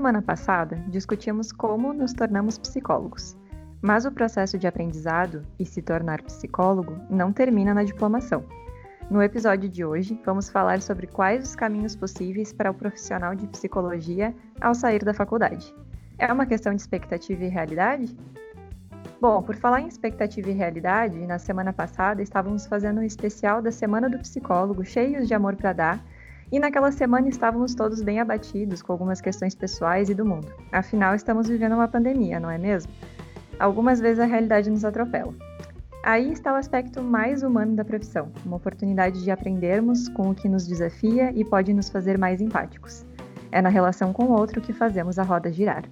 [0.00, 3.36] semana passada, discutimos como nos tornamos psicólogos.
[3.82, 8.42] Mas o processo de aprendizado e se tornar psicólogo não termina na diplomação.
[9.10, 13.46] No episódio de hoje, vamos falar sobre quais os caminhos possíveis para o profissional de
[13.48, 15.74] psicologia ao sair da faculdade.
[16.16, 18.16] É uma questão de expectativa e realidade?
[19.20, 23.70] Bom, por falar em expectativa e realidade, na semana passada estávamos fazendo um especial da
[23.70, 26.04] Semana do Psicólogo, cheios de amor para dar,
[26.52, 30.52] e naquela semana estávamos todos bem abatidos com algumas questões pessoais e do mundo.
[30.72, 32.92] Afinal, estamos vivendo uma pandemia, não é mesmo?
[33.58, 35.32] Algumas vezes a realidade nos atropela.
[36.02, 40.48] Aí está o aspecto mais humano da profissão, uma oportunidade de aprendermos com o que
[40.48, 43.04] nos desafia e pode nos fazer mais empáticos.
[43.52, 45.84] É na relação com o outro que fazemos a roda girar.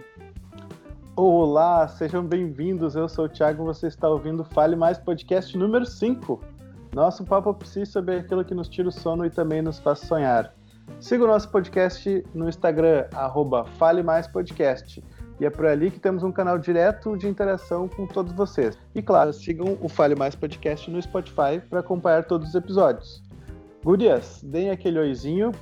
[1.15, 2.95] Olá, sejam bem-vindos.
[2.95, 6.58] Eu sou o Thiago, você está ouvindo Fale Mais Podcast número 5.
[6.95, 10.55] Nosso papo psi sobre aquilo que nos tira o sono e também nos faz sonhar.
[11.01, 15.05] Siga o nosso podcast no Instagram, arroba Fale Mais Podcast.
[15.39, 18.77] E é por ali que temos um canal direto de interação com todos vocês.
[18.95, 23.23] E claro, sigam o Fale Mais Podcast no Spotify para acompanhar todos os episódios.
[23.85, 25.53] Gurias, deem aquele oizinho.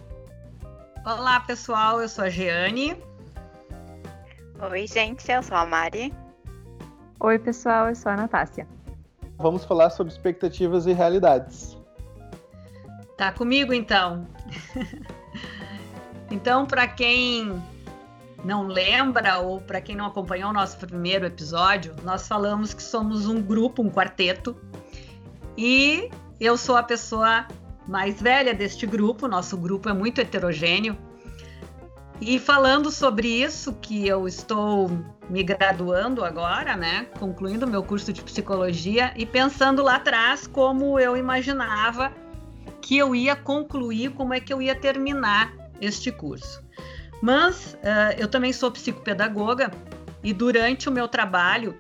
[1.05, 2.97] Olá, pessoal, eu sou a Jeane.
[4.71, 6.15] Oi, gente, eu sou a Mari.
[7.21, 8.67] Oi, pessoal, eu sou a Natácia.
[9.39, 11.77] Vamos falar sobre expectativas e realidades.
[13.17, 14.27] Tá comigo então.
[16.31, 17.63] então, para quem
[18.45, 23.27] não lembra ou para quem não acompanhou o nosso primeiro episódio, nós falamos que somos
[23.27, 24.57] um grupo, um quarteto,
[25.57, 27.47] e eu sou a pessoa
[27.89, 29.27] mais velha deste grupo.
[29.27, 30.97] Nosso grupo é muito heterogêneo.
[32.21, 34.91] E falando sobre isso, que eu estou
[35.29, 37.07] me graduando agora, né?
[37.19, 42.13] Concluindo meu curso de psicologia e pensando lá atrás como eu imaginava
[42.81, 46.65] que eu ia concluir, como é que eu ia terminar este curso.
[47.21, 49.71] Mas uh, eu também sou psicopedagoga
[50.23, 51.79] e durante o meu trabalho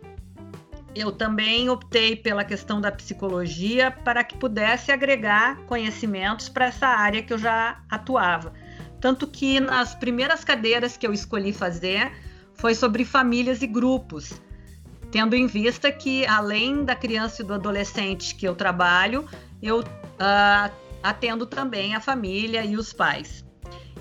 [0.94, 7.22] eu também optei pela questão da psicologia para que pudesse agregar conhecimentos para essa área
[7.22, 8.52] que eu já atuava.
[9.00, 12.12] Tanto que nas primeiras cadeiras que eu escolhi fazer
[12.54, 14.40] foi sobre famílias e grupos,
[15.10, 19.28] tendo em vista que, além da criança e do adolescente que eu trabalho,
[19.62, 23.44] eu uh, atendo também a família e os pais.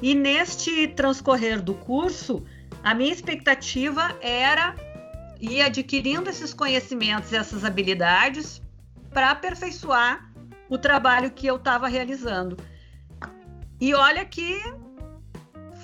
[0.01, 2.43] E neste transcorrer do curso,
[2.83, 4.75] a minha expectativa era
[5.39, 8.61] ir adquirindo esses conhecimentos essas habilidades
[9.11, 10.31] para aperfeiçoar
[10.69, 12.57] o trabalho que eu estava realizando.
[13.79, 14.61] E olha que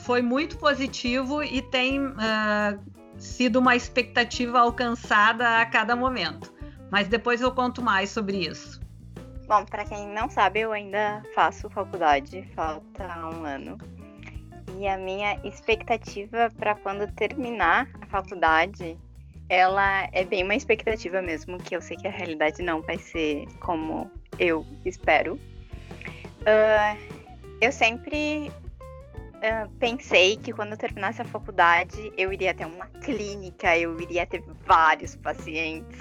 [0.01, 2.79] foi muito positivo e tem uh,
[3.17, 6.53] sido uma expectativa alcançada a cada momento.
[6.91, 8.81] Mas depois eu conto mais sobre isso.
[9.47, 13.78] Bom, para quem não sabe, eu ainda faço faculdade, falta um ano.
[14.78, 18.97] E a minha expectativa para quando terminar a faculdade,
[19.50, 23.45] ela é bem uma expectativa mesmo, que eu sei que a realidade não vai ser
[23.59, 25.35] como eu espero.
[26.41, 27.22] Uh,
[27.59, 28.51] eu sempre
[29.79, 34.44] pensei que quando eu terminasse a faculdade eu iria ter uma clínica, eu iria ter
[34.66, 36.00] vários pacientes,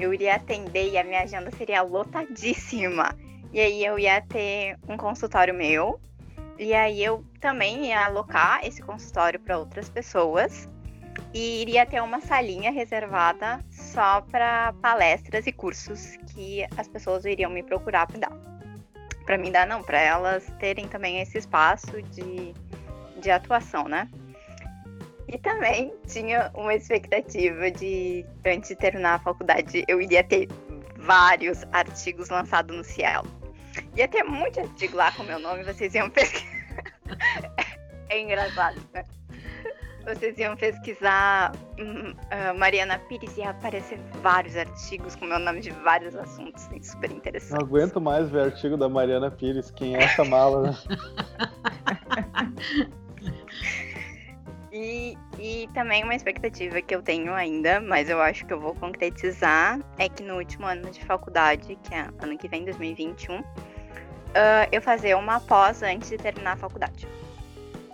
[0.00, 3.16] eu iria atender e a minha agenda seria lotadíssima.
[3.52, 6.00] E aí eu ia ter um consultório meu,
[6.58, 10.68] e aí eu também ia alocar esse consultório para outras pessoas
[11.34, 17.50] e iria ter uma salinha reservada só para palestras e cursos que as pessoas iriam
[17.50, 18.32] me procurar para dar.
[19.24, 22.54] Para mim dar não, para elas terem também esse espaço de
[23.22, 24.08] de atuação, né?
[25.28, 30.46] E também tinha uma expectativa de, antes de terminar a faculdade, eu iria ter
[30.98, 33.26] vários artigos lançados no Cielo.
[33.96, 36.46] Ia ter muito artigo lá com meu nome, vocês iam pesquisar.
[38.10, 39.04] é engraçado, né?
[40.04, 45.70] Vocês iam pesquisar uh, Mariana Pires e ia aparecer vários artigos com meu nome de
[45.70, 47.60] vários assuntos, assim, super interessante.
[47.60, 50.76] Não aguento mais ver artigo da Mariana Pires, quem é essa mala, né?
[54.82, 58.74] E, e também uma expectativa que eu tenho ainda, mas eu acho que eu vou
[58.74, 63.44] concretizar, é que no último ano de faculdade, que é ano que vem, 2021, uh,
[64.72, 67.06] eu fazer uma pós antes de terminar a faculdade.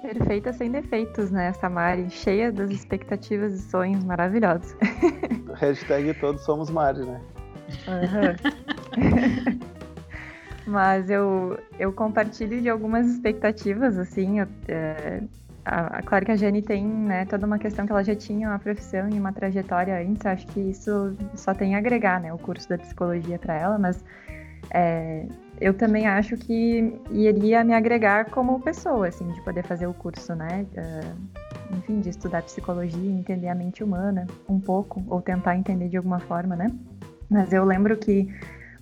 [0.00, 2.08] Perfeita sem defeitos, né, Samari?
[2.08, 4.74] Cheia das expectativas e sonhos maravilhosos.
[5.60, 7.20] Hashtag todos somos Mari, né?
[7.86, 9.58] Uhum.
[10.66, 15.20] Mas eu, eu compartilho de algumas expectativas, assim, eu, é,
[15.68, 18.58] a, claro que a Jane tem né, toda uma questão que ela já tinha uma
[18.58, 22.68] profissão e uma trajetória antes, acho que isso só tem a agregar, né, o curso
[22.68, 24.02] da psicologia para ela, mas
[24.70, 25.26] é,
[25.60, 30.34] eu também acho que iria me agregar como pessoa, assim, de poder fazer o curso,
[30.34, 30.64] né,
[31.76, 36.18] enfim, de estudar psicologia, entender a mente humana um pouco, ou tentar entender de alguma
[36.18, 36.68] forma, né?
[37.28, 38.26] Mas eu lembro que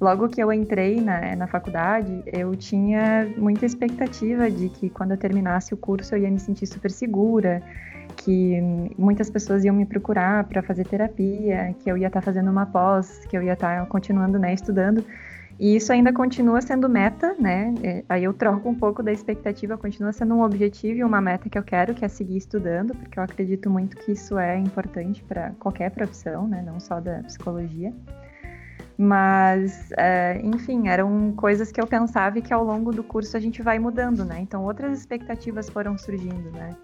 [0.01, 5.17] logo que eu entrei na, na faculdade, eu tinha muita expectativa de que quando eu
[5.17, 7.63] terminasse o curso eu ia me sentir super segura,
[8.17, 8.61] que
[8.97, 12.67] muitas pessoas iam me procurar para fazer terapia, que eu ia estar tá fazendo uma
[12.67, 15.05] pós, que eu ia estar tá continuando, né, estudando.
[15.59, 17.73] E isso ainda continua sendo meta, né?
[17.83, 21.49] É, aí eu troco um pouco da expectativa, continua sendo um objetivo e uma meta
[21.49, 25.25] que eu quero, que é seguir estudando, porque eu acredito muito que isso é importante
[25.25, 26.63] para qualquer profissão, né?
[26.65, 27.91] Não só da psicologia.
[28.99, 33.41] Mas, é, enfim, eram coisas que eu pensava e que ao longo do curso a
[33.41, 34.41] gente vai mudando, né?
[34.41, 36.75] Então outras expectativas foram surgindo, né?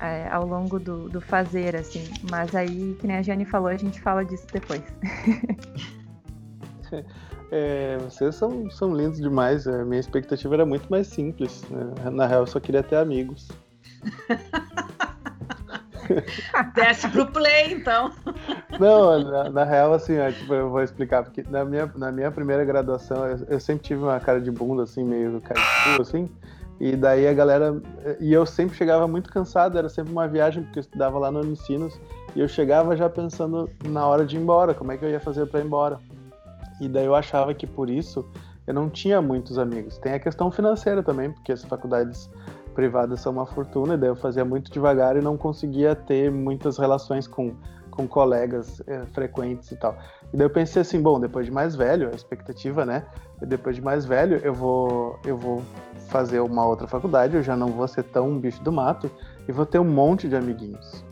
[0.00, 2.04] É, ao longo do, do fazer, assim.
[2.28, 4.82] Mas aí, que nem a Jane falou, a gente fala disso depois.
[7.54, 9.66] É, vocês são, são lindos demais.
[9.66, 11.62] A minha expectativa era muito mais simples.
[11.68, 12.10] Né?
[12.10, 13.50] Na real, eu só queria ter amigos.
[16.74, 18.12] Desce pro play, então.
[18.78, 22.64] Não, na, na real, assim, tipo, eu vou explicar, porque na minha, na minha primeira
[22.64, 26.30] graduação eu, eu sempre tive uma cara de bunda, assim, meio cara de cu, assim.
[26.80, 27.80] E daí a galera.
[28.18, 31.40] E eu sempre chegava muito cansado, era sempre uma viagem, porque eu estudava lá no
[31.40, 31.98] Unicinos.
[32.34, 35.20] E eu chegava já pensando na hora de ir embora, como é que eu ia
[35.20, 35.98] fazer para ir embora.
[36.80, 38.28] E daí eu achava que por isso
[38.66, 39.98] eu não tinha muitos amigos.
[39.98, 42.28] Tem a questão financeira também, porque as faculdades
[42.72, 46.78] privadas são uma fortuna, e daí eu fazia muito devagar e não conseguia ter muitas
[46.78, 47.54] relações com,
[47.90, 49.96] com colegas é, frequentes e tal.
[50.32, 53.04] E daí eu pensei assim, bom, depois de mais velho, a expectativa, né?
[53.40, 55.62] Depois de mais velho, eu vou, eu vou
[56.08, 59.10] fazer uma outra faculdade, eu já não vou ser tão um bicho do mato
[59.48, 61.04] e vou ter um monte de amiguinhos.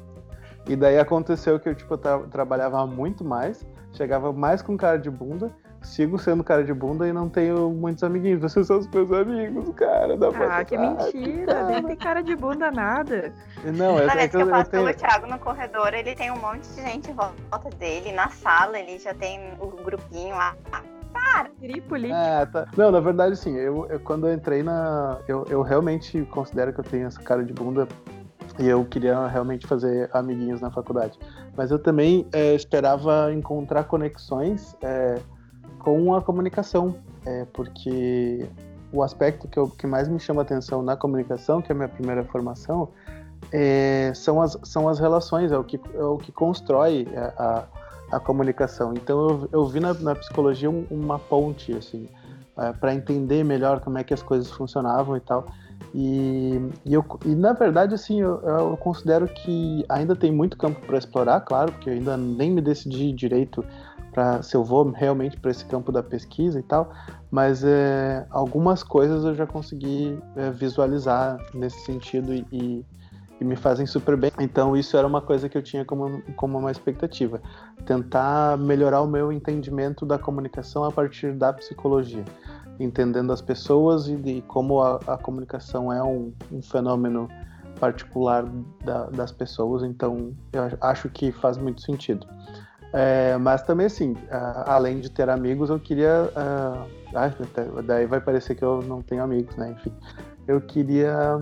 [0.68, 5.10] E daí aconteceu que eu tipo tra trabalhava muito mais, chegava mais com cara de
[5.10, 5.50] bunda
[5.82, 8.40] sigo sendo cara de bunda e não tenho muitos amiguinhos.
[8.40, 10.16] Vocês são os meus amigos, cara.
[10.16, 11.54] Da ah, que mentira.
[11.54, 11.66] Cara.
[11.66, 13.32] Nem tem cara de bunda nada.
[13.64, 14.84] Não, é, Parece é que eu, eu passo tenho...
[14.84, 18.12] pelo Thiago no corredor, ele tem um monte de gente em volta dele.
[18.12, 20.54] Na sala, ele já tem o grupinho lá.
[21.12, 21.50] Para!
[22.12, 22.68] É, tá.
[22.76, 23.56] Não, na verdade, sim.
[23.56, 25.18] Eu, eu, quando eu entrei na.
[25.26, 27.88] Eu, eu realmente considero que eu tenho essa cara de bunda
[28.58, 31.18] e eu queria realmente fazer amiguinhos na faculdade.
[31.56, 34.76] Mas eu também é, esperava encontrar conexões.
[34.82, 35.18] É,
[35.80, 36.94] com a comunicação,
[37.26, 38.48] é, porque
[38.92, 41.88] o aspecto que, eu, que mais me chama atenção na comunicação, que é a minha
[41.88, 42.88] primeira formação,
[43.52, 47.66] é, são, as, são as relações, é o que, é o que constrói a,
[48.10, 48.92] a, a comunicação.
[48.94, 52.08] Então eu, eu vi na, na psicologia um, uma ponte, assim,
[52.58, 55.46] é, para entender melhor como é que as coisas funcionavam e tal.
[55.94, 60.80] E, e, eu, e na verdade, assim, eu, eu considero que ainda tem muito campo
[60.86, 63.64] para explorar, claro, porque eu ainda nem me decidi direito
[64.12, 66.92] para se eu vou realmente para esse campo da pesquisa e tal,
[67.30, 72.84] mas é, algumas coisas eu já consegui é, visualizar nesse sentido e, e,
[73.40, 74.32] e, me fazem super bem.
[74.38, 77.40] Então isso era uma coisa que eu tinha como, como uma expectativa,
[77.86, 82.24] tentar melhorar o meu entendimento da comunicação a partir da psicologia,
[82.78, 87.28] entendendo as pessoas e de como a, a comunicação é um, um fenômeno
[87.78, 88.44] particular
[88.84, 89.82] da, das pessoas.
[89.82, 92.26] Então eu acho que faz muito sentido.
[92.92, 94.16] É, mas também, assim,
[94.66, 96.30] além de ter amigos, eu queria.
[96.34, 99.70] Uh, daí vai parecer que eu não tenho amigos, né?
[99.70, 99.92] Enfim,
[100.46, 101.40] eu queria.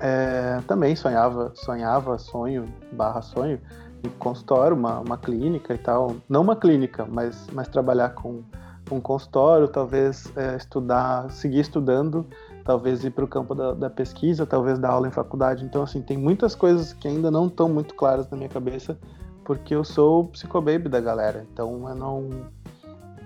[0.00, 3.60] É, também sonhava, sonhava, sonho, barra sonho,
[4.04, 6.16] em consultório, uma, uma clínica e tal.
[6.28, 8.42] Não uma clínica, mas, mas trabalhar com
[8.90, 12.26] um consultório, talvez é, estudar, seguir estudando,
[12.64, 15.64] talvez ir para o campo da, da, pesquisa, talvez dar aula em faculdade.
[15.64, 18.96] Então, assim, tem muitas coisas que ainda não estão muito claras na minha cabeça
[19.44, 22.30] porque eu sou o psicobaby da galera, então eu não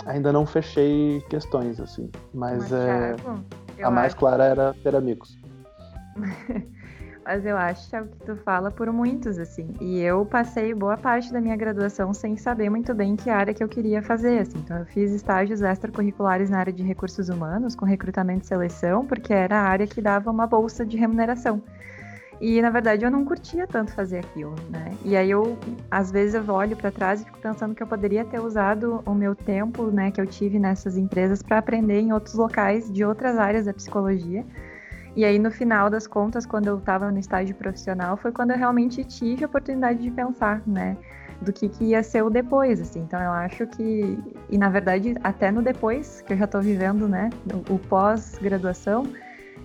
[0.06, 3.16] ainda não fechei questões assim, mas, mas é,
[3.82, 4.16] a mais acho...
[4.16, 5.38] clara era ter amigos.
[7.28, 9.74] mas eu acho que é o que tu fala por muitos assim.
[9.82, 13.62] E eu passei boa parte da minha graduação sem saber muito bem que área que
[13.62, 14.58] eu queria fazer, assim.
[14.58, 19.34] Então eu fiz estágios extracurriculares na área de recursos humanos, com recrutamento e seleção, porque
[19.34, 21.62] era a área que dava uma bolsa de remuneração.
[22.40, 24.96] E na verdade eu não curtia tanto fazer aquilo, né?
[25.04, 25.58] E aí eu,
[25.90, 29.14] às vezes eu olho para trás e fico pensando que eu poderia ter usado o
[29.14, 33.36] meu tempo, né, que eu tive nessas empresas para aprender em outros locais de outras
[33.38, 34.44] áreas da psicologia.
[35.16, 38.56] E aí no final das contas, quando eu estava no estágio profissional, foi quando eu
[38.56, 40.96] realmente tive a oportunidade de pensar, né,
[41.40, 43.00] do que, que ia ser o depois, assim.
[43.00, 44.16] Então eu acho que
[44.48, 47.30] e na verdade até no depois que eu já estou vivendo, né,
[47.68, 49.04] o, pós-graduação,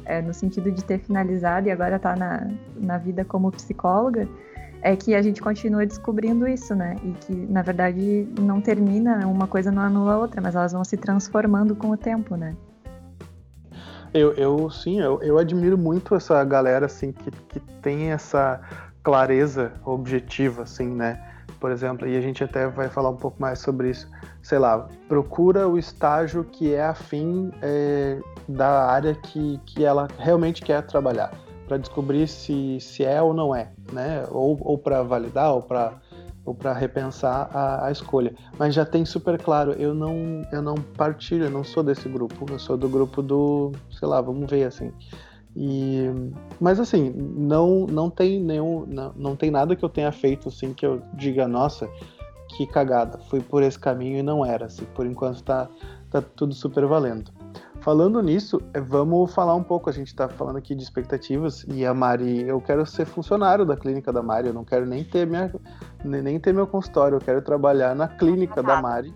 [0.06, 4.28] é, no sentido de ter finalizado e agora tá na, na vida como psicóloga,
[4.82, 6.98] é que a gente continua descobrindo isso, né?
[7.04, 10.84] E que, na verdade, não termina, uma coisa não anula a outra, mas elas vão
[10.84, 12.54] se transformando com o tempo, né?
[14.14, 18.62] Eu, eu sim, eu, eu admiro muito essa galera, assim, que, que tem essa
[19.02, 21.20] clareza objetiva, assim, né?
[21.60, 24.10] Por exemplo, e a gente até vai falar um pouco mais sobre isso.
[24.42, 30.62] Sei lá, procura o estágio que é afim é, da área que, que ela realmente
[30.62, 31.32] quer trabalhar,
[31.68, 34.26] para descobrir se, se é ou não é, né?
[34.30, 35.94] Ou, ou para validar, ou para
[36.46, 38.34] ou para repensar a, a, escolha.
[38.58, 42.46] Mas já tem super claro, eu não, eu não partilho, eu não sou desse grupo,
[42.52, 44.92] eu sou do grupo do, sei lá, vamos ver assim.
[45.56, 46.06] E,
[46.60, 50.74] mas assim, não, não tem nenhum, não, não tem nada que eu tenha feito assim
[50.74, 51.88] que eu diga, nossa,
[52.50, 55.70] que cagada, fui por esse caminho e não era, assim, por enquanto tá,
[56.10, 57.32] tá tudo super valendo.
[57.84, 59.90] Falando nisso, é, vamos falar um pouco.
[59.90, 63.76] A gente está falando aqui de expectativas e a Mari, eu quero ser funcionário da
[63.76, 64.48] clínica da Mari.
[64.48, 65.54] Eu não quero nem ter minha,
[66.02, 67.18] nem ter meu consultório.
[67.18, 69.14] Eu quero trabalhar na clínica da Mari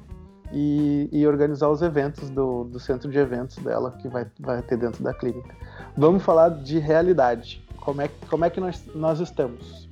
[0.52, 4.76] e, e organizar os eventos do, do centro de eventos dela que vai, vai ter
[4.76, 5.56] dentro da clínica.
[5.96, 7.64] Vamos falar de realidade.
[7.80, 9.88] Como é, como é que nós, nós estamos?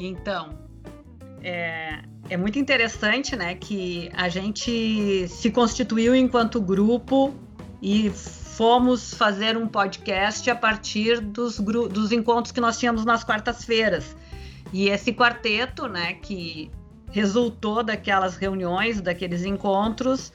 [0.00, 0.50] Então,
[1.40, 7.32] é, é muito interessante, né, que a gente se constituiu enquanto grupo
[7.82, 14.16] e fomos fazer um podcast a partir dos, dos encontros que nós tínhamos nas quartas-feiras.
[14.72, 16.70] E esse quarteto, né, que
[17.10, 20.32] resultou daquelas reuniões, daqueles encontros,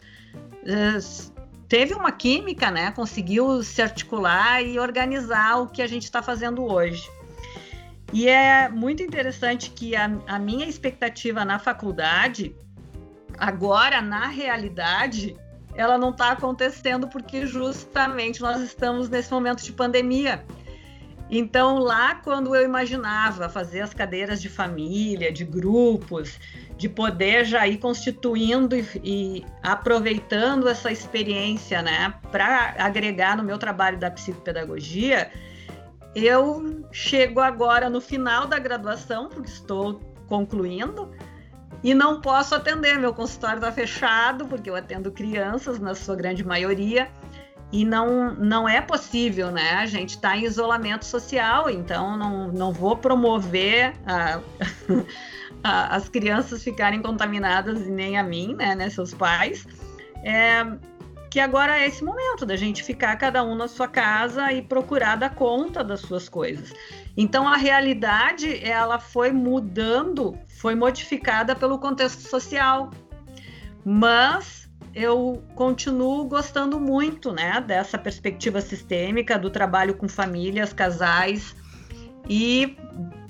[0.65, 0.99] eh,
[1.67, 2.91] teve uma química, né?
[2.91, 7.09] Conseguiu se articular e organizar o que a gente está fazendo hoje.
[8.13, 12.55] E é muito interessante que a, a minha expectativa na faculdade,
[13.37, 15.35] agora na realidade,
[15.75, 20.45] ela não está acontecendo porque justamente nós estamos nesse momento de pandemia.
[21.29, 26.39] Então, lá, quando eu imaginava fazer as cadeiras de família, de grupos,
[26.77, 33.57] de poder já ir constituindo e, e aproveitando essa experiência, né, para agregar no meu
[33.57, 35.31] trabalho da psicopedagogia,
[36.13, 41.11] eu chego agora no final da graduação, porque estou concluindo,
[41.83, 42.97] e não posso atender.
[42.97, 47.09] Meu consultório está fechado, porque eu atendo crianças, na sua grande maioria,
[47.71, 49.73] e não, não é possível, né?
[49.75, 54.39] A gente está em isolamento social, então não, não vou promover a,
[55.63, 59.67] a, as crianças ficarem contaminadas e nem a mim, né, né seus pais.
[60.23, 60.65] É,
[61.35, 65.17] que agora é esse momento da gente ficar cada um na sua casa e procurar
[65.17, 66.71] dar conta das suas coisas.
[67.17, 72.89] Então a realidade ela foi mudando, foi modificada pelo contexto social.
[73.85, 81.55] Mas eu continuo gostando muito, né, dessa perspectiva sistêmica do trabalho com famílias, casais
[82.27, 82.75] e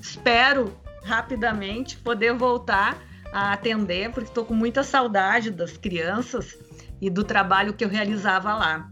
[0.00, 0.74] espero
[1.04, 2.96] rapidamente poder voltar
[3.30, 6.58] a atender, porque estou com muita saudade das crianças
[7.02, 8.88] e do trabalho que eu realizava lá.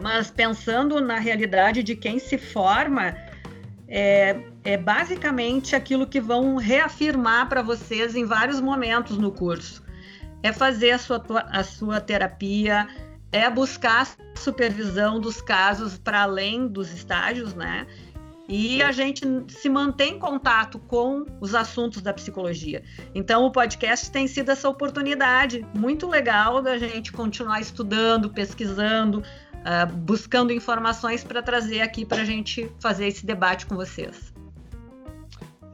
[0.00, 3.16] Mas pensando na realidade de quem se forma,
[3.88, 9.84] é, é basicamente aquilo que vão reafirmar para vocês em vários momentos no curso
[10.44, 12.86] é fazer a sua, a sua terapia,
[13.32, 17.86] é buscar supervisão dos casos para além dos estágios, né?
[18.46, 22.84] E a gente se mantém em contato com os assuntos da psicologia.
[23.14, 29.90] Então, o podcast tem sido essa oportunidade muito legal da gente continuar estudando, pesquisando, uh,
[29.96, 34.33] buscando informações para trazer aqui para a gente fazer esse debate com vocês.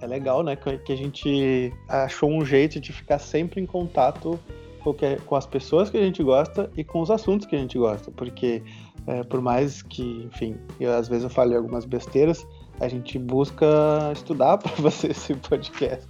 [0.01, 0.57] É legal, né?
[0.57, 4.39] Que a gente achou um jeito de ficar sempre em contato
[5.27, 8.11] com as pessoas que a gente gosta e com os assuntos que a gente gosta,
[8.11, 8.63] porque
[9.07, 12.47] é, por mais que, enfim, eu, às vezes eu falo algumas besteiras,
[12.81, 13.67] a gente busca
[14.13, 16.09] estudar para fazer esse podcast.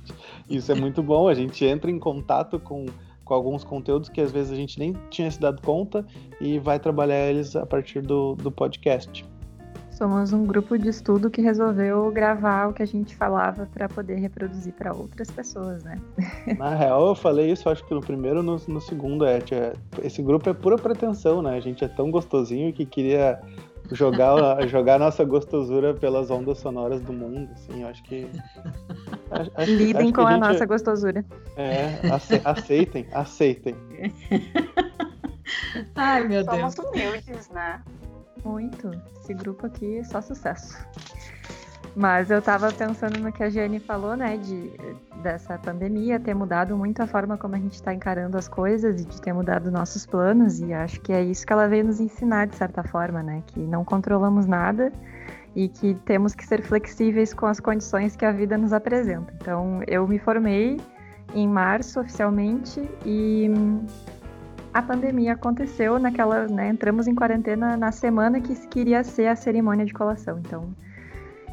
[0.49, 2.87] Isso é muito bom, a gente entra em contato com,
[3.25, 6.07] com alguns conteúdos que às vezes a gente nem tinha se dado conta
[6.41, 9.25] e vai trabalhar eles a partir do, do podcast
[10.01, 14.15] somos um grupo de estudo que resolveu gravar o que a gente falava para poder
[14.15, 16.01] reproduzir para outras pessoas, né?
[16.57, 19.27] Na real, eu falei isso, acho que no primeiro no, no segundo.
[19.27, 19.41] É,
[20.03, 21.55] esse grupo é pura pretensão, né?
[21.55, 23.39] A gente é tão gostosinho que queria
[23.93, 24.35] jogar,
[24.67, 28.27] jogar nossa gostosura pelas ondas sonoras do mundo, assim, eu acho que...
[29.31, 31.25] Acho, Lidem acho com a, a nossa gostosura.
[31.57, 32.01] É,
[32.45, 33.77] aceitem, aceitem.
[35.95, 36.75] Ai, meu Deus.
[36.75, 37.81] Somos humildes, né?
[38.45, 38.91] Muito.
[39.21, 40.77] Esse grupo aqui é só sucesso.
[41.97, 44.71] Mas eu tava pensando no que a Jane falou, né, de,
[45.23, 49.05] dessa pandemia ter mudado muito a forma como a gente está encarando as coisas e
[49.05, 52.47] de ter mudado nossos planos, e acho que é isso que ela veio nos ensinar,
[52.47, 54.93] de certa forma, né, que não controlamos nada
[55.57, 59.33] e que temos que ser flexíveis com as condições que a vida nos apresenta.
[59.41, 60.81] Então, eu me formei
[61.35, 63.51] em março oficialmente e
[64.73, 69.85] a pandemia aconteceu naquela, né, entramos em quarentena na semana que queria ser a cerimônia
[69.85, 70.39] de colação.
[70.39, 70.75] Então,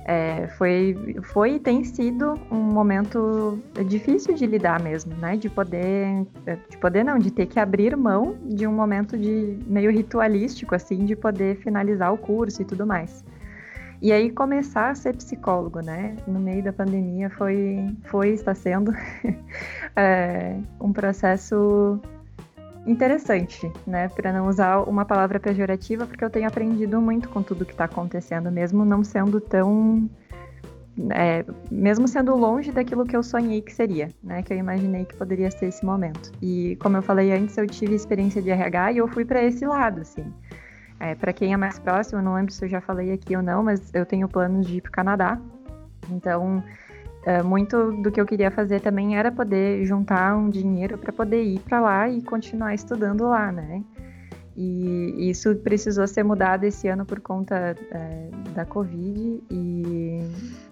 [0.07, 5.35] é, foi, foi e tem sido um momento difícil de lidar mesmo, né?
[5.35, 6.25] De poder,
[6.69, 11.03] de poder não, de ter que abrir mão de um momento de meio ritualístico, assim,
[11.03, 13.21] de poder finalizar o curso e tudo mais.
[14.01, 16.15] E aí começar a ser psicólogo, né?
[16.25, 18.93] No meio da pandemia foi, foi está sendo
[19.93, 21.99] é, um processo
[22.87, 24.07] interessante, né?
[24.09, 27.83] Para não usar uma palavra pejorativa, porque eu tenho aprendido muito com tudo que está
[27.83, 30.09] acontecendo, mesmo não sendo tão.
[31.11, 34.41] É, mesmo sendo longe daquilo que eu sonhei que seria, né?
[34.41, 36.31] Que eu imaginei que poderia ser esse momento.
[36.41, 39.65] E como eu falei antes, eu tive experiência de RH e eu fui para esse
[39.65, 40.25] lado, assim.
[40.99, 43.61] É, para quem é mais próximo, não lembro se eu já falei aqui ou não,
[43.61, 45.39] mas eu tenho planos de ir para o Canadá.
[46.09, 46.63] Então,
[47.43, 51.59] muito do que eu queria fazer também era poder juntar um dinheiro para poder ir
[51.59, 53.83] para lá e continuar estudando lá, né?
[54.59, 60.19] E isso precisou ser mudado esse ano por conta é, da Covid e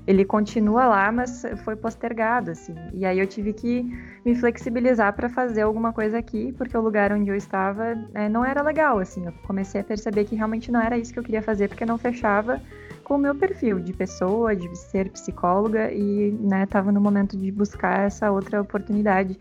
[0.08, 2.74] ele continua lá, mas foi postergado, assim.
[2.94, 3.84] E aí eu tive que
[4.26, 8.44] me flexibilizar para fazer alguma coisa aqui, porque o lugar onde eu estava é, não
[8.44, 9.24] era legal, assim.
[9.24, 12.00] Eu comecei a perceber que realmente não era isso que eu queria fazer, porque não
[12.00, 12.60] fechava
[13.06, 17.52] com o meu perfil de pessoa, de ser psicóloga e, né, tava no momento de
[17.52, 19.38] buscar essa outra oportunidade.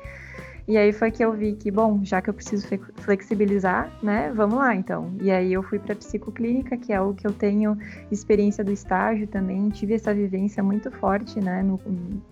[0.68, 2.66] E aí foi que eu vi que, bom, já que eu preciso
[2.96, 5.14] flexibilizar, né, vamos lá então.
[5.20, 7.76] E aí eu fui para psicoclínica, que é o que eu tenho
[8.12, 11.80] experiência do estágio também, tive essa vivência muito forte, né, no,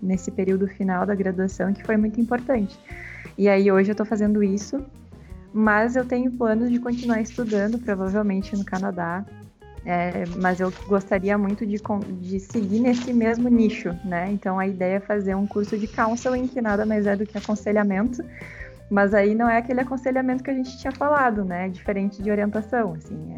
[0.01, 2.79] nesse período final da graduação, que foi muito importante.
[3.37, 4.85] E aí hoje eu estou fazendo isso,
[5.53, 9.25] mas eu tenho planos de continuar estudando, provavelmente no Canadá,
[9.85, 11.81] é, mas eu gostaria muito de,
[12.21, 14.31] de seguir nesse mesmo nicho, né?
[14.31, 17.37] Então a ideia é fazer um curso de counseling, que nada mais é do que
[17.37, 18.25] aconselhamento,
[18.89, 21.69] mas aí não é aquele aconselhamento que a gente tinha falado, né?
[21.69, 23.35] Diferente de orientação, assim.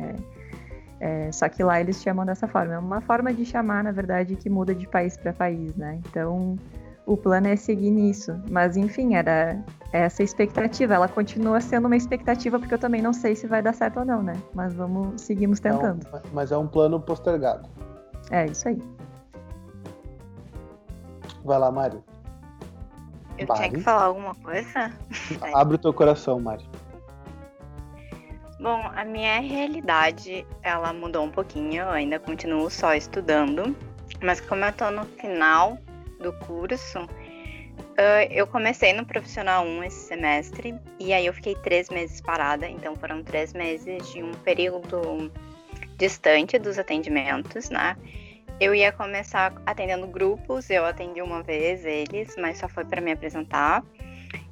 [1.01, 2.75] É, é, só que lá eles chamam dessa forma.
[2.75, 5.99] É uma forma de chamar, na verdade, que muda de país para país, né?
[6.09, 6.59] Então
[7.07, 8.35] o plano é seguir nisso.
[8.51, 9.63] Mas enfim, era
[9.93, 10.95] essa expectativa.
[10.95, 14.05] Ela continua sendo uma expectativa, porque eu também não sei se vai dar certo ou
[14.05, 14.35] não, né?
[14.55, 16.07] Mas vamos, seguimos tentando.
[16.13, 17.69] É um, mas é um plano postergado.
[18.31, 18.83] É, isso aí.
[21.45, 22.03] Vai lá, Mari.
[23.37, 23.61] Eu Mari.
[23.61, 24.93] tinha que falar alguma coisa?
[25.55, 26.65] Abre o teu coração, Mari.
[28.61, 33.77] Bom, a minha realidade, ela mudou um pouquinho, eu ainda continuo só estudando,
[34.23, 35.77] mas como eu tô no final
[36.25, 41.91] do curso, uh, eu comecei no Profissional 1 esse semestre, e aí eu fiquei três
[41.91, 45.31] meses parada, então foram três meses de um período
[45.99, 47.97] distante dos atendimentos, né?
[48.61, 53.13] Eu ia começar atendendo grupos, eu atendi uma vez eles, mas só foi para me
[53.13, 53.85] apresentar.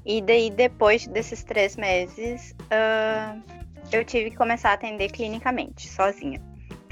[0.04, 3.40] E daí, depois desses três meses, uh,
[3.92, 6.40] eu tive que começar a atender clinicamente, sozinha.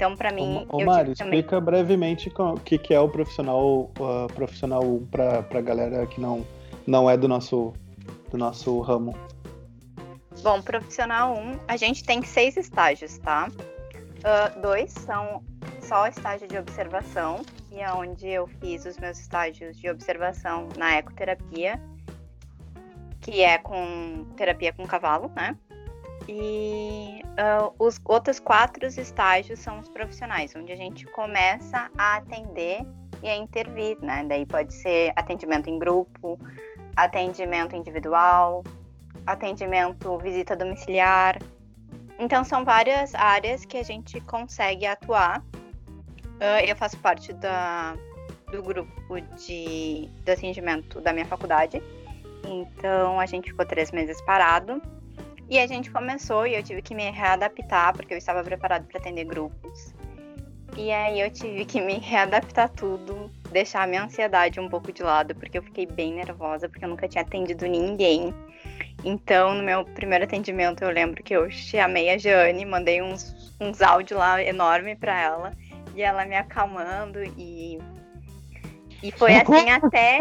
[0.01, 0.65] Então, para mim.
[0.67, 1.65] Ô, ô Mari, explica também...
[1.65, 6.43] brevemente o que, que é o profissional, uh, profissional para a galera que não,
[6.87, 7.71] não é do nosso,
[8.31, 9.15] do nosso ramo.
[10.41, 13.47] Bom, profissional 1, a gente tem seis estágios, tá?
[13.51, 15.43] Uh, dois são
[15.83, 20.97] só estágio de observação, e é onde eu fiz os meus estágios de observação na
[20.97, 21.79] ecoterapia,
[23.19, 25.55] que é com terapia com cavalo, né?
[26.27, 32.85] E uh, os outros quatro estágios são os profissionais, onde a gente começa a atender
[33.23, 34.23] e a intervir, né?
[34.27, 36.39] Daí pode ser atendimento em grupo,
[36.95, 38.63] atendimento individual,
[39.25, 41.39] atendimento visita domiciliar.
[42.19, 45.41] Então são várias áreas que a gente consegue atuar.
[45.41, 47.95] Uh, eu faço parte da,
[48.51, 51.81] do grupo de, de atendimento da minha faculdade.
[52.45, 54.81] Então a gente ficou três meses parado
[55.49, 58.99] e a gente começou e eu tive que me readaptar, porque eu estava preparado para
[58.99, 59.93] atender grupos.
[60.77, 65.03] E aí eu tive que me readaptar tudo, deixar a minha ansiedade um pouco de
[65.03, 68.33] lado, porque eu fiquei bem nervosa, porque eu nunca tinha atendido ninguém.
[69.03, 73.81] Então, no meu primeiro atendimento, eu lembro que eu chamei a Jane, mandei uns, uns
[73.81, 75.53] áudios lá enorme para ela,
[75.93, 77.79] e ela me acalmando, e,
[79.03, 80.19] e foi assim até.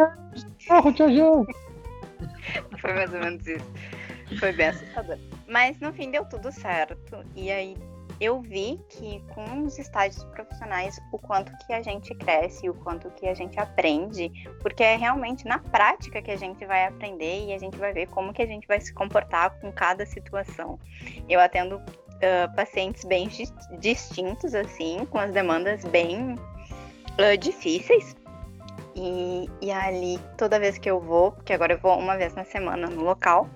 [2.80, 3.99] foi mais ou menos isso.
[4.38, 5.18] Foi bem assustador.
[5.48, 7.24] Mas no fim deu tudo certo.
[7.34, 7.76] E aí
[8.20, 13.10] eu vi que com os estágios profissionais o quanto que a gente cresce, o quanto
[13.12, 17.52] que a gente aprende, porque é realmente na prática que a gente vai aprender e
[17.54, 20.78] a gente vai ver como que a gente vai se comportar com cada situação.
[21.28, 23.26] Eu atendo uh, pacientes bem
[23.78, 28.14] distintos assim, com as demandas bem uh, difíceis.
[28.94, 32.44] E, e ali, toda vez que eu vou, porque agora eu vou uma vez na
[32.44, 33.48] semana no local,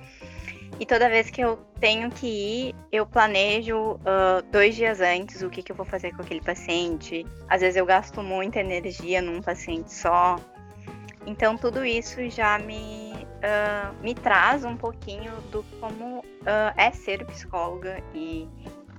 [0.81, 5.49] E toda vez que eu tenho que ir, eu planejo uh, dois dias antes o
[5.49, 7.25] que, que eu vou fazer com aquele paciente.
[7.49, 10.37] Às vezes eu gasto muita energia num paciente só.
[11.27, 16.25] Então tudo isso já me, uh, me traz um pouquinho do como uh,
[16.77, 18.49] é ser psicóloga e,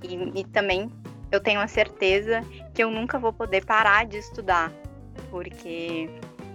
[0.02, 0.90] e, e também
[1.30, 2.40] eu tenho a certeza
[2.74, 4.72] que eu nunca vou poder parar de estudar,
[5.30, 6.08] porque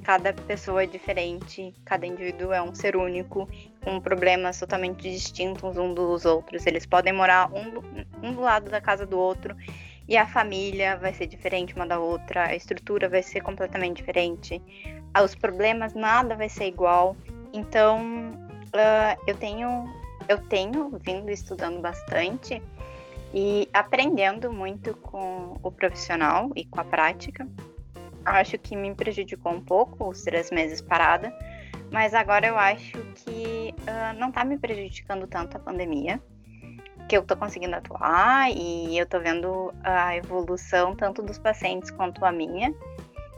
[0.03, 3.47] cada pessoa é diferente, cada indivíduo é um ser único,
[3.83, 6.65] com problemas totalmente distintos uns dos outros.
[6.65, 7.83] Eles podem morar um do,
[8.21, 9.55] um do lado da casa do outro
[10.07, 14.61] e a família vai ser diferente uma da outra, a estrutura vai ser completamente diferente,
[15.23, 17.15] os problemas nada vai ser igual.
[17.53, 17.99] Então,
[18.67, 19.89] uh, eu tenho
[20.27, 22.61] eu tenho vindo estudando bastante
[23.33, 27.47] e aprendendo muito com o profissional e com a prática.
[28.23, 31.33] Acho que me prejudicou um pouco os três meses parada,
[31.91, 36.21] mas agora eu acho que uh, não está me prejudicando tanto a pandemia,
[37.07, 42.23] que eu estou conseguindo atuar e eu estou vendo a evolução tanto dos pacientes quanto
[42.23, 42.73] a minha,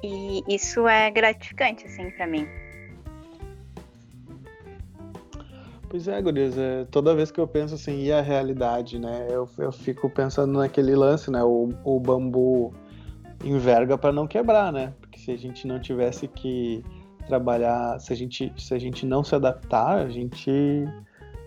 [0.04, 2.48] e isso é gratificante assim para mim.
[5.90, 9.28] Pois é, Gurias, é, toda vez que eu penso assim, e a realidade, né?
[9.30, 11.44] Eu, eu fico pensando naquele lance, né?
[11.44, 12.74] O, o bambu
[13.44, 14.94] enverga para não quebrar, né?
[15.00, 16.84] Porque se a gente não tivesse que
[17.26, 20.52] trabalhar, se a gente, se a gente não se adaptar, a gente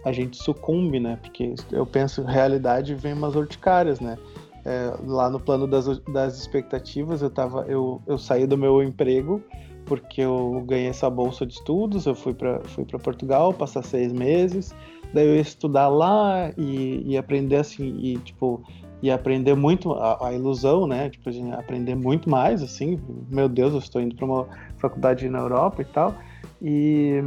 [0.05, 1.19] a gente sucumbe, né?
[1.21, 4.17] Porque eu penso, realidade vem umas urticárias, né?
[4.65, 9.43] É, lá no plano das, das expectativas, eu, tava, eu, eu saí do meu emprego
[9.87, 14.75] porque eu ganhei essa bolsa de estudos, eu fui para fui Portugal passar seis meses,
[15.15, 18.63] daí eu ia estudar lá e, e aprender assim, e tipo,
[19.03, 21.11] e aprender muito a, a, ilusão, né?
[21.11, 24.47] Tipo, aprender muito mais, assim, meu Deus, eu estou indo para uma
[24.79, 26.15] faculdade na Europa e tal.
[26.63, 27.21] E,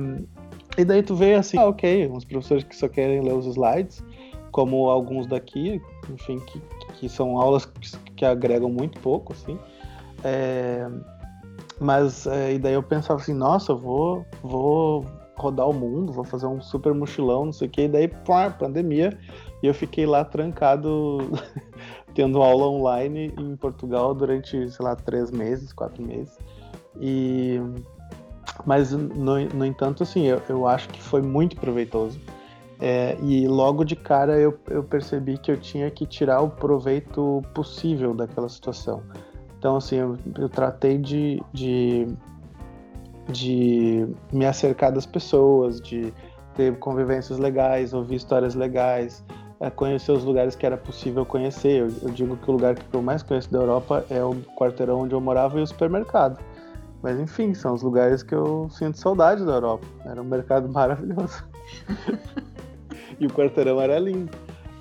[0.78, 4.04] e daí tu vê assim, ah, ok, uns professores que só querem ler os slides,
[4.52, 6.62] como alguns daqui, enfim, que,
[7.00, 9.58] que são aulas que, que agregam muito pouco, assim.
[10.24, 10.88] É,
[11.80, 15.06] mas é, e daí eu pensava assim, nossa, eu vou, vou
[15.40, 18.50] rodar o mundo, vou fazer um super mochilão, não sei o que, e daí, pá,
[18.50, 19.18] pandemia,
[19.64, 21.18] e eu fiquei lá trancado,
[22.14, 26.38] tendo aula online em Portugal durante, sei lá, três meses, quatro meses.
[27.00, 27.60] E
[28.66, 32.20] mas no, no entanto, assim, eu, eu acho que foi muito proveitoso.
[32.82, 37.42] É, e logo de cara eu, eu percebi que eu tinha que tirar o proveito
[37.54, 39.04] possível daquela situação.
[39.58, 42.08] Então, assim, eu, eu tratei de, de,
[43.30, 46.14] de me acercar das pessoas, de
[46.56, 49.24] ter convivências legais, ouvir histórias legais,
[49.60, 51.82] é, conhecer os lugares que era possível conhecer.
[51.82, 55.02] Eu, eu, digo que o lugar que eu mais conheço da Europa é o quarteirão
[55.02, 56.40] onde eu morava e o supermercado.
[57.02, 59.86] Mas enfim, são os lugares que eu sinto saudade da Europa.
[60.06, 61.44] Era um mercado maravilhoso.
[63.20, 64.32] e o quarteirão era lindo.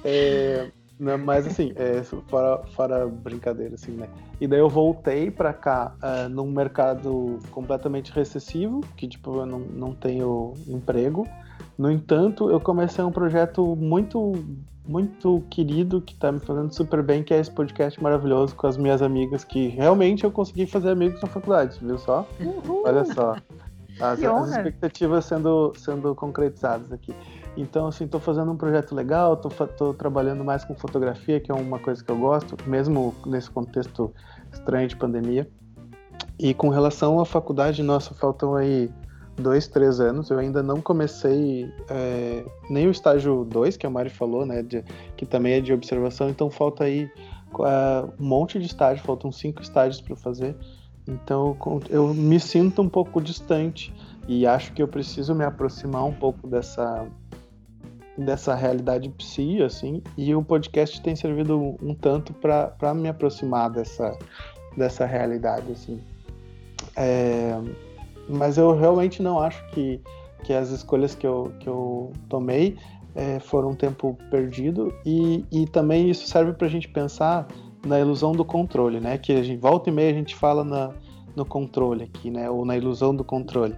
[0.04, 4.08] É, não, mas assim, é, fora, fora brincadeira, assim, né?
[4.40, 9.61] E daí eu voltei para cá uh, num mercado completamente recessivo, que tipo, eu não,
[9.61, 11.26] não tenho emprego.
[11.76, 14.32] No entanto, eu comecei um projeto muito,
[14.87, 18.76] muito querido, que tá me fazendo super bem, que é esse podcast maravilhoso com as
[18.76, 22.26] minhas amigas, que realmente eu consegui fazer amigos na faculdade, viu só?
[22.40, 22.82] Uhul.
[22.84, 23.37] Olha só.
[24.00, 27.14] As, as expectativas sendo, sendo concretizadas aqui.
[27.58, 31.80] Então, assim, estou fazendo um projeto legal, estou trabalhando mais com fotografia, que é uma
[31.80, 34.14] coisa que eu gosto, mesmo nesse contexto
[34.52, 35.50] estranho de pandemia.
[36.38, 38.88] E com relação à faculdade, nossa, faltam aí
[39.34, 40.30] dois, três anos.
[40.30, 44.84] Eu ainda não comecei é, nem o estágio 2, que a Mari falou, né, de,
[45.16, 47.10] que também é de observação, então falta aí
[47.58, 50.54] é, um monte de estágio, faltam cinco estágios para fazer.
[51.08, 51.56] Então
[51.90, 53.92] eu me sinto um pouco distante
[54.28, 57.04] e acho que eu preciso me aproximar um pouco dessa
[58.18, 64.18] dessa realidade psi, assim, e o podcast tem servido um tanto para me aproximar dessa,
[64.76, 66.00] dessa realidade, assim.
[66.96, 67.59] É,
[68.28, 70.00] mas eu realmente não acho que,
[70.42, 72.76] que as escolhas que eu, que eu tomei
[73.14, 77.46] é, foram um tempo perdido e, e também isso serve para a gente pensar
[77.87, 79.16] na ilusão do controle, né?
[79.16, 80.90] Que a gente volta e meia a gente fala na,
[81.35, 82.50] no controle aqui, né?
[82.50, 83.76] Ou na ilusão do controle.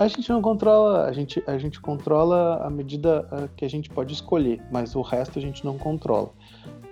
[0.00, 4.14] A gente não controla, a gente, a gente controla a medida que a gente pode
[4.14, 6.30] escolher, mas o resto a gente não controla.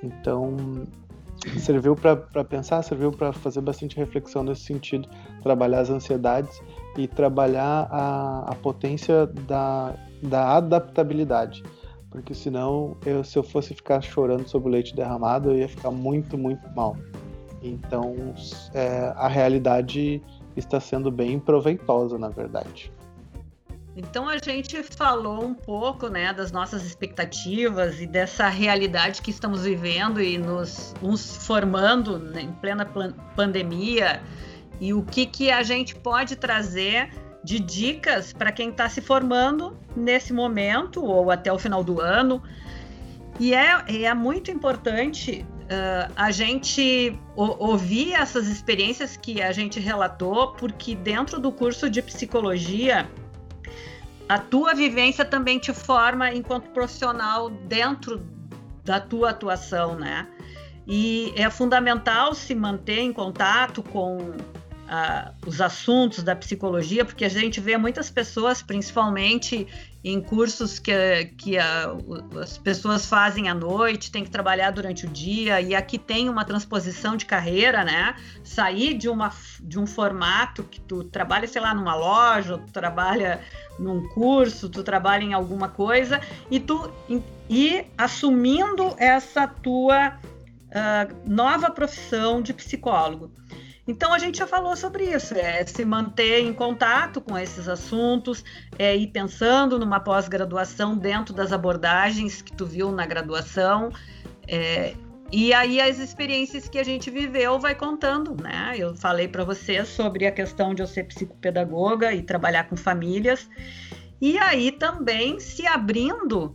[0.03, 0.55] Então,
[1.59, 5.09] serviu para pensar, serviu para fazer bastante reflexão nesse sentido,
[5.43, 6.61] trabalhar as ansiedades
[6.99, 11.63] e trabalhar a, a potência da, da adaptabilidade.
[12.11, 15.91] Porque senão, eu, se eu fosse ficar chorando sobre o leite derramado, eu ia ficar
[15.91, 16.95] muito, muito mal.
[17.63, 18.15] Então,
[18.75, 20.23] é, a realidade
[20.55, 22.93] está sendo bem proveitosa, na verdade.
[23.99, 29.65] Então a gente falou um pouco, né, das nossas expectativas e dessa realidade que estamos
[29.65, 32.87] vivendo e nos, nos formando né, em plena
[33.35, 34.23] pandemia
[34.81, 37.11] e o que, que a gente pode trazer
[37.43, 42.41] de dicas para quem está se formando nesse momento ou até o final do ano.
[43.41, 50.53] E é, é muito importante uh, a gente ouvir essas experiências que a gente relatou,
[50.53, 53.09] porque dentro do curso de psicologia,
[54.29, 58.23] a tua vivência também te forma enquanto profissional dentro
[58.85, 60.29] da tua atuação, né?
[60.87, 64.35] E é fundamental se manter em contato com
[65.47, 69.67] os assuntos da psicologia, porque a gente vê muitas pessoas, principalmente
[70.03, 70.93] em cursos que,
[71.37, 71.95] que a,
[72.41, 76.45] as pessoas fazem à noite, tem que trabalhar durante o dia, e aqui tem uma
[76.45, 78.15] transposição de carreira, né?
[78.43, 83.41] Sair de, uma, de um formato que tu trabalha, sei lá, numa loja, tu trabalha
[83.79, 86.21] num curso, tu trabalha em alguma coisa,
[86.51, 86.91] e tu
[87.51, 90.19] e assumindo essa tua
[90.69, 93.31] uh, nova profissão de psicólogo.
[93.89, 98.45] Então a gente já falou sobre isso, é se manter em contato com esses assuntos,
[98.79, 103.89] é ir pensando numa pós-graduação dentro das abordagens que tu viu na graduação.
[104.47, 104.95] É,
[105.33, 108.75] e aí as experiências que a gente viveu vai contando, né?
[108.77, 113.49] Eu falei para vocês sobre a questão de eu ser psicopedagoga e trabalhar com famílias.
[114.21, 116.55] E aí também se abrindo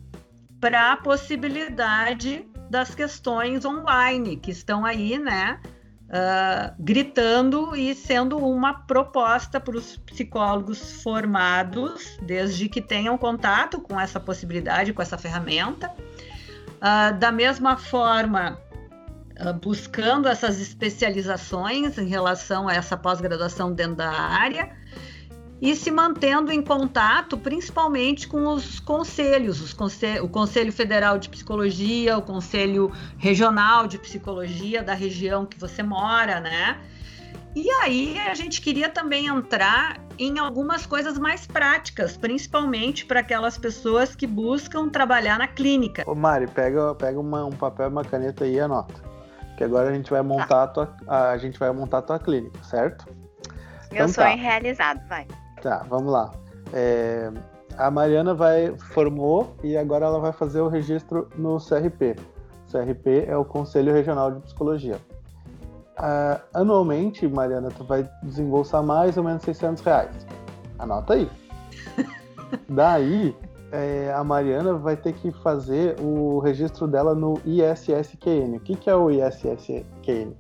[0.60, 5.60] para a possibilidade das questões online que estão aí, né?
[6.14, 14.00] Uh, gritando e sendo uma proposta para os psicólogos formados, desde que tenham contato com
[14.00, 15.92] essa possibilidade, com essa ferramenta.
[16.78, 18.60] Uh, da mesma forma,
[19.40, 24.83] uh, buscando essas especializações em relação a essa pós-graduação dentro da área
[25.64, 31.30] e se mantendo em contato, principalmente com os conselhos, os conselho, o Conselho Federal de
[31.30, 36.82] Psicologia, o Conselho Regional de Psicologia da região que você mora, né?
[37.56, 43.58] E aí a gente queria também entrar em algumas coisas mais práticas, principalmente para aquelas
[43.58, 46.04] pessoas que buscam trabalhar na clínica.
[46.06, 49.02] Ô Mari, pega, pega uma, um papel e uma caneta aí e anota.
[49.58, 50.64] Que agora a gente vai montar tá.
[50.64, 53.06] a, tua, a, a gente vai montar a tua clínica, certo?
[53.90, 54.44] Meu então, sonho tá.
[54.44, 55.26] realizado, vai.
[55.64, 56.30] Tá, vamos lá.
[56.74, 57.32] É,
[57.78, 62.18] a Mariana vai formou e agora ela vai fazer o registro no CRP.
[62.68, 64.98] O CRP é o Conselho Regional de Psicologia.
[65.98, 70.28] Uh, anualmente, Mariana, tu vai desembolsar mais ou menos 600 reais.
[70.78, 71.30] Anota aí.
[72.68, 73.34] Daí,
[73.72, 78.58] é, a Mariana vai ter que fazer o registro dela no ISSQN.
[78.58, 80.34] O que, que é o ISSQN?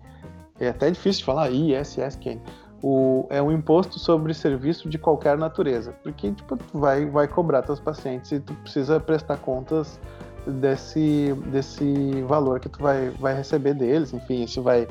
[0.59, 2.41] É até difícil de falar ISSQN
[2.83, 7.61] o, é um imposto sobre serviço de qualquer natureza, porque tipo, tu vai, vai cobrar
[7.61, 9.97] teus pacientes e tu precisa prestar contas
[10.45, 14.85] desse, desse valor que tu vai, vai receber deles, enfim, isso vai,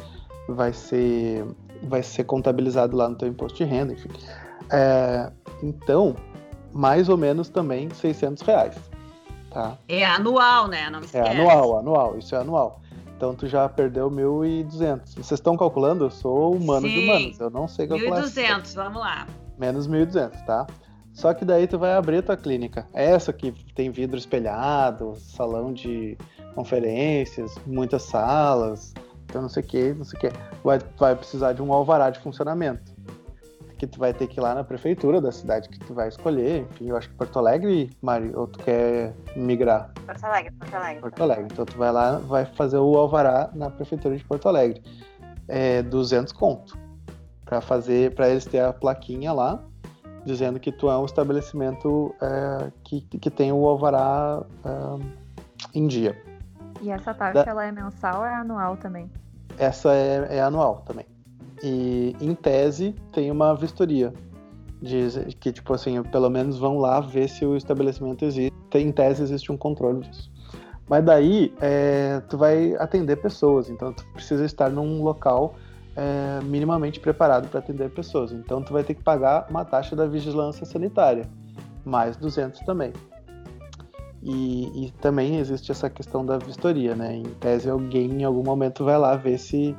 [0.48, 1.44] vai, ser,
[1.82, 4.08] vai ser contabilizado lá no teu imposto de renda, enfim.
[4.70, 5.30] É,
[5.62, 6.16] então,
[6.72, 8.74] mais ou menos também 600 reais,
[9.50, 9.76] tá?
[9.86, 10.88] É anual, né?
[10.88, 12.80] Não É anual, anual, isso é anual.
[13.22, 15.14] Então tu já perdeu 1.200.
[15.14, 16.06] Vocês estão calculando?
[16.06, 16.92] Eu sou humano Sim.
[16.92, 18.20] de humanos, eu não sei calcular.
[18.20, 19.28] 1.200, vamos lá.
[19.56, 20.66] Menos 1.200, tá?
[21.12, 22.84] Só que daí tu vai abrir a tua clínica.
[22.92, 26.18] É essa que tem vidro espelhado, salão de
[26.56, 28.92] conferências, muitas salas,
[29.24, 30.32] então não sei o que, não sei o que.
[30.64, 32.91] Vai, vai precisar de um alvará de funcionamento
[33.82, 36.68] que tu vai ter que ir lá na prefeitura da cidade que tu vai escolher.
[36.70, 39.90] Enfim, eu acho que Porto Alegre, Mari, ou tu quer migrar?
[40.06, 41.00] Porto Alegre, Porto Alegre.
[41.00, 41.48] Porto Alegre.
[41.50, 44.80] Então tu vai lá, vai fazer o alvará na prefeitura de Porto Alegre.
[45.48, 46.78] É 200 conto.
[47.44, 49.60] Para fazer, para eles ter a plaquinha lá,
[50.24, 55.06] dizendo que tu é um estabelecimento é, que, que tem o alvará é,
[55.74, 56.16] em dia.
[56.80, 57.50] E essa taxa, da...
[57.50, 59.10] ela é mensal ou é anual também?
[59.58, 61.11] Essa é, é anual também.
[61.62, 64.12] E em tese tem uma vistoria.
[64.80, 68.52] Diz que, tipo assim, pelo menos vão lá ver se o estabelecimento existe.
[68.74, 70.32] Em tese existe um controle disso.
[70.88, 75.54] Mas daí é, tu vai atender pessoas, então tu precisa estar num local
[75.94, 78.32] é, minimamente preparado para atender pessoas.
[78.32, 81.24] Então tu vai ter que pagar uma taxa da vigilância sanitária,
[81.84, 82.92] mais 200 também.
[84.22, 87.16] E, e também existe essa questão da vistoria, né?
[87.16, 89.76] Em tese alguém em algum momento vai lá ver se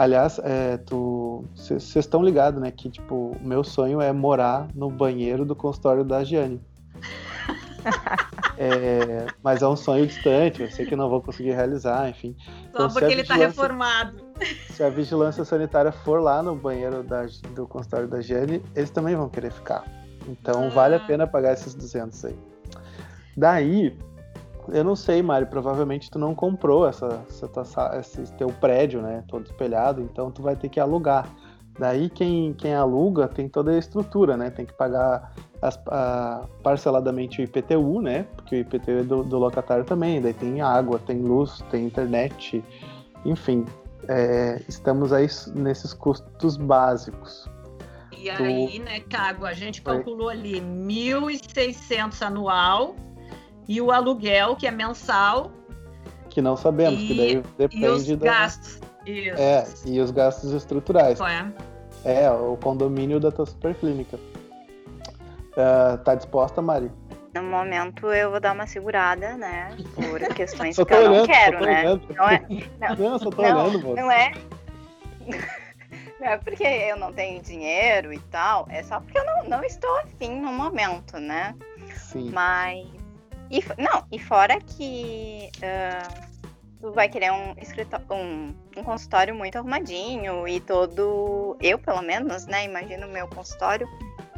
[0.00, 1.44] Aliás, é, tu.
[1.54, 2.70] Vocês estão ligados, né?
[2.70, 6.58] Que, tipo, o meu sonho é morar no banheiro do consultório da Giane.
[8.56, 12.34] é, mas é um sonho distante, eu sei que não vou conseguir realizar, enfim.
[12.38, 14.24] Só então, porque ele está reformado.
[14.70, 19.14] Se a vigilância sanitária for lá no banheiro da, do consultório da Giane, eles também
[19.14, 19.84] vão querer ficar.
[20.26, 20.70] Então ah.
[20.70, 22.38] vale a pena pagar esses 200 aí.
[23.36, 23.98] Daí,
[24.72, 29.46] eu não sei, Mari, provavelmente tu não comprou essa, essa, esse teu prédio, né, todo
[29.46, 31.28] espelhado, então tu vai ter que alugar.
[31.78, 37.40] Daí quem, quem aluga tem toda a estrutura, né, tem que pagar as, a, parceladamente
[37.40, 41.18] o IPTU, né, porque o IPTU é do, do, locatário também, daí tem água, tem
[41.18, 42.62] luz, tem internet,
[43.24, 43.64] enfim,
[44.08, 47.48] é, estamos aí nesses custos básicos.
[48.16, 52.94] E aí, né, Cago, a gente calculou ali 1.600 anual
[53.70, 55.52] e o aluguel, que é mensal.
[56.28, 58.26] Que não sabemos, e, que daí depende e os da...
[58.26, 58.80] gastos.
[59.06, 59.40] Isso.
[59.40, 61.20] É, e os gastos estruturais.
[61.20, 62.24] É.
[62.24, 64.18] É, o condomínio da tua superclínica.
[65.52, 66.90] Uh, tá disposta, Mari?
[67.32, 69.76] No momento eu vou dar uma segurada, né?
[69.94, 71.80] Por questões que eu olhando, não quero, né?
[71.80, 72.14] Olhando.
[72.16, 72.40] Não é.
[72.80, 74.32] Não, não só tô não, olhando, Não é.
[76.18, 79.64] Não é porque eu não tenho dinheiro e tal, é só porque eu não, não
[79.64, 81.56] estou afim no momento, né?
[81.94, 82.30] Sim.
[82.30, 82.99] Mas.
[83.50, 86.30] E, não, e fora que uh,
[86.80, 87.54] tu vai querer um,
[88.10, 91.56] um, um consultório muito arrumadinho e todo.
[91.60, 92.64] Eu, pelo menos, né?
[92.64, 93.88] Imagino o meu consultório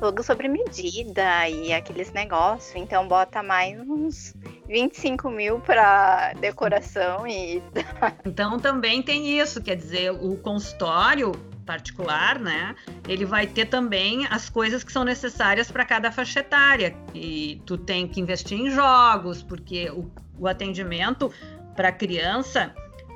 [0.03, 2.75] todo sobre medida e aqueles negócios.
[2.75, 4.35] Então bota mais uns
[4.67, 7.63] 25 mil para decoração e.
[8.27, 12.75] então também tem isso, quer dizer, o consultório particular, né?
[13.09, 16.95] Ele vai ter também as coisas que são necessárias para cada faixa etária.
[17.15, 21.33] E tu tem que investir em jogos, porque o, o atendimento
[21.75, 22.75] para criança,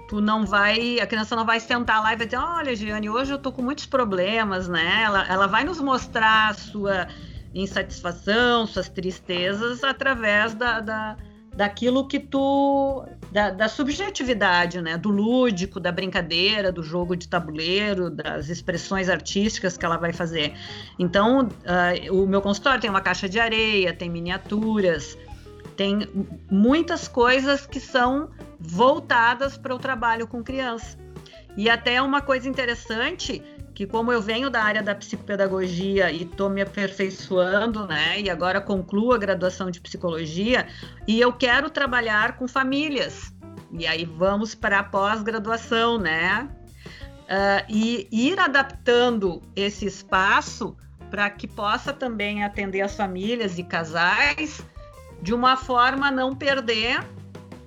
[0.09, 3.33] tu não vai, a criança não vai sentar lá e vai dizer, olha, Giane, hoje
[3.33, 5.03] eu tô com muitos problemas, né?
[5.03, 7.09] Ela, ela vai nos mostrar sua
[7.55, 11.17] insatisfação, suas tristezas através da, da
[11.57, 18.11] daquilo que tu da, da, subjetividade, né, do lúdico, da brincadeira, do jogo de tabuleiro,
[18.11, 20.55] das expressões artísticas que ela vai fazer.
[20.99, 25.17] Então, uh, o meu consultório tem uma caixa de areia, tem miniaturas,
[25.77, 26.07] tem
[26.51, 30.99] muitas coisas que são voltadas para o trabalho com criança.
[31.57, 33.43] E até uma coisa interessante
[33.77, 38.59] que como eu venho da área da psicopedagogia e estou me aperfeiçoando, né, e agora
[38.59, 40.67] concluo a graduação de psicologia,
[41.07, 43.35] e eu quero trabalhar com famílias.
[43.71, 46.49] E aí vamos para a pós-graduação, né?
[47.25, 50.75] Uh, e ir adaptando esse espaço
[51.11, 54.65] para que possa também atender as famílias e casais
[55.21, 57.05] de uma forma a não perder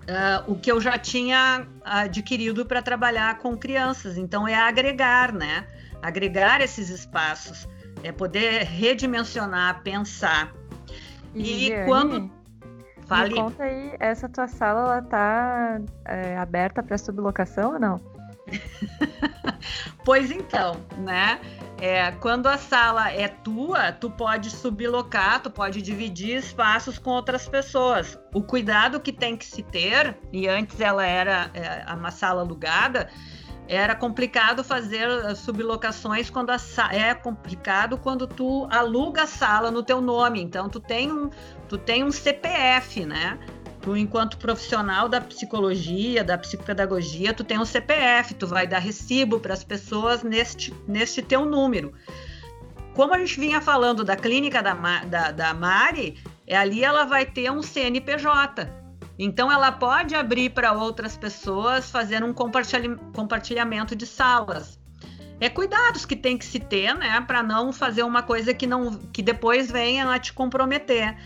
[0.10, 4.18] Uh, o que eu já tinha adquirido para trabalhar com crianças.
[4.18, 5.68] Então, é agregar, né?
[6.02, 7.68] Agregar esses espaços,
[8.04, 10.54] é poder redimensionar, pensar.
[11.34, 12.32] E, e quando
[13.10, 13.34] Fale.
[13.34, 18.00] Me conta aí, essa tua sala ela tá é, aberta para sublocação ou não?
[20.06, 21.42] pois então, né?
[21.82, 27.50] É, quando a sala é tua, tu pode sublocar, tu pode dividir espaços com outras
[27.50, 28.20] pessoas.
[28.32, 33.10] O cuidado que tem que se ter, e antes ela era é, uma sala alugada,
[33.70, 36.58] era complicado fazer eh, sublocações quando a
[36.92, 40.42] é complicado quando tu aluga a sala no teu nome.
[40.42, 41.30] Então tu tem um
[41.68, 43.38] tu tem um CPF, né?
[43.80, 49.40] Tu enquanto profissional da psicologia, da psicopedagogia, tu tem um CPF, tu vai dar recibo
[49.40, 51.94] para as pessoas neste neste teu número.
[52.96, 54.74] Como a gente vinha falando da clínica da,
[55.06, 58.79] da, da Mari, é ali ela vai ter um CNPJ.
[59.22, 64.80] Então, ela pode abrir para outras pessoas, fazer um compartilhamento de salas.
[65.42, 68.98] É cuidados que tem que se ter, né, para não fazer uma coisa que não
[69.12, 71.18] que depois venha a te comprometer.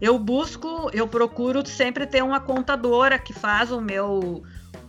[0.00, 4.42] Eu busco, eu procuro sempre ter uma contadora que faz o meu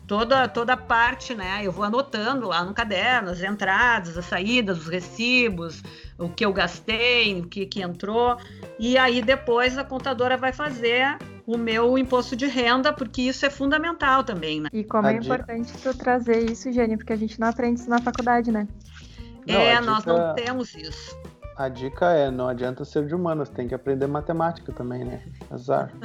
[0.08, 1.62] toda toda parte, né?
[1.64, 5.84] Eu vou anotando lá no caderno as entradas, as saídas, os recibos,
[6.18, 8.38] o que eu gastei, o que, que entrou,
[8.80, 11.18] e aí depois a contadora vai fazer
[11.54, 14.70] o meu imposto de renda, porque isso é fundamental também, né?
[14.72, 15.36] E como a é dica...
[15.36, 18.68] importante tu trazer isso, Jenny, porque a gente não aprende isso na faculdade, né?
[19.48, 19.82] Não, é, dica...
[19.82, 21.18] nós não temos isso.
[21.58, 25.22] A dica é, não adianta ser de humanas, tem que aprender matemática também, né?
[25.50, 25.92] Azar.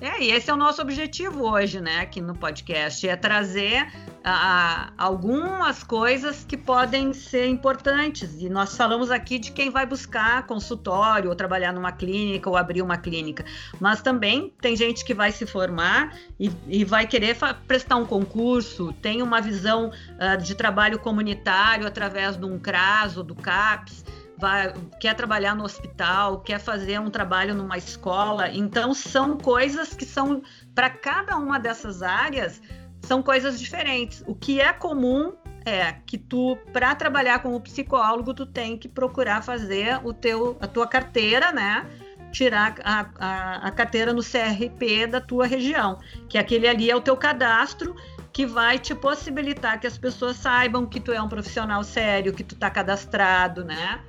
[0.00, 3.88] É, e esse é o nosso objetivo hoje, né, aqui no podcast, é trazer
[4.30, 8.40] a, algumas coisas que podem ser importantes.
[8.40, 12.82] E nós falamos aqui de quem vai buscar consultório, ou trabalhar numa clínica, ou abrir
[12.82, 13.44] uma clínica.
[13.80, 18.92] Mas também tem gente que vai se formar e, e vai querer prestar um concurso,
[18.94, 24.04] tem uma visão uh, de trabalho comunitário através de um CRAS ou do CAPS
[24.38, 28.48] vai, quer trabalhar no hospital, quer fazer um trabalho numa escola.
[28.48, 30.42] Então, são coisas que são,
[30.74, 32.62] para cada uma dessas áreas,
[33.00, 34.22] são coisas diferentes.
[34.26, 35.32] O que é comum
[35.64, 40.66] é que tu, para trabalhar como psicólogo, tu tem que procurar fazer o teu, a
[40.66, 41.86] tua carteira, né?
[42.32, 47.00] Tirar a, a, a carteira no CRP da tua região, que aquele ali é o
[47.00, 47.94] teu cadastro
[48.32, 52.44] que vai te possibilitar que as pessoas saibam que tu é um profissional sério, que
[52.44, 54.00] tu está cadastrado, né?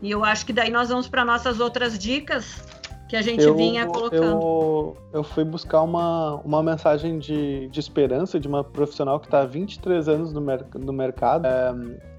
[0.00, 2.62] E eu acho que daí nós vamos para nossas outras dicas
[3.08, 4.42] que a gente eu, vinha colocando.
[4.42, 9.42] Eu, eu fui buscar uma, uma mensagem de, de esperança de uma profissional que está
[9.42, 11.46] há 23 anos no, mer no mercado.
[11.46, 11.74] É,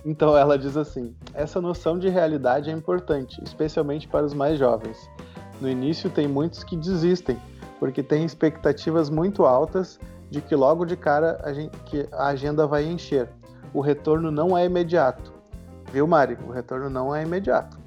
[0.06, 4.98] então ela diz assim: essa noção de realidade é importante, especialmente para os mais jovens.
[5.60, 7.38] No início tem muitos que desistem,
[7.80, 12.66] porque têm expectativas muito altas de que logo de cara a, gente, que a agenda
[12.66, 13.30] vai encher.
[13.74, 15.34] O retorno não é imediato.
[15.92, 16.38] Viu, Mari?
[16.48, 17.87] O retorno não é imediato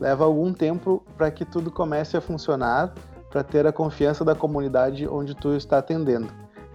[0.00, 2.92] leva algum tempo para que tudo comece a funcionar,
[3.30, 6.28] para ter a confiança da comunidade onde tu está atendendo.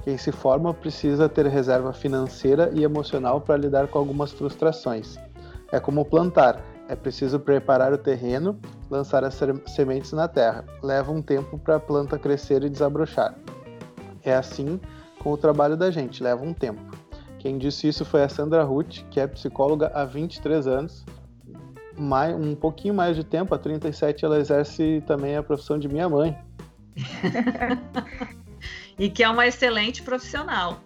[0.04, 5.18] Quem se forma precisa ter reserva financeira e emocional para lidar com algumas frustrações.
[5.72, 8.60] É como plantar, é preciso preparar o terreno,
[8.90, 10.66] lançar as sementes na terra.
[10.84, 13.36] Leva um tempo para a planta crescer e desabrochar.
[14.24, 14.80] É assim
[15.20, 16.82] com o trabalho da gente, leva um tempo.
[17.38, 21.06] Quem disse isso foi a Sandra Ruth, que é psicóloga há 23 anos
[21.98, 26.08] mais, um pouquinho mais de tempo, a 37, ela exerce também a profissão de minha
[26.08, 26.38] mãe.
[28.98, 30.80] e que é uma excelente profissional.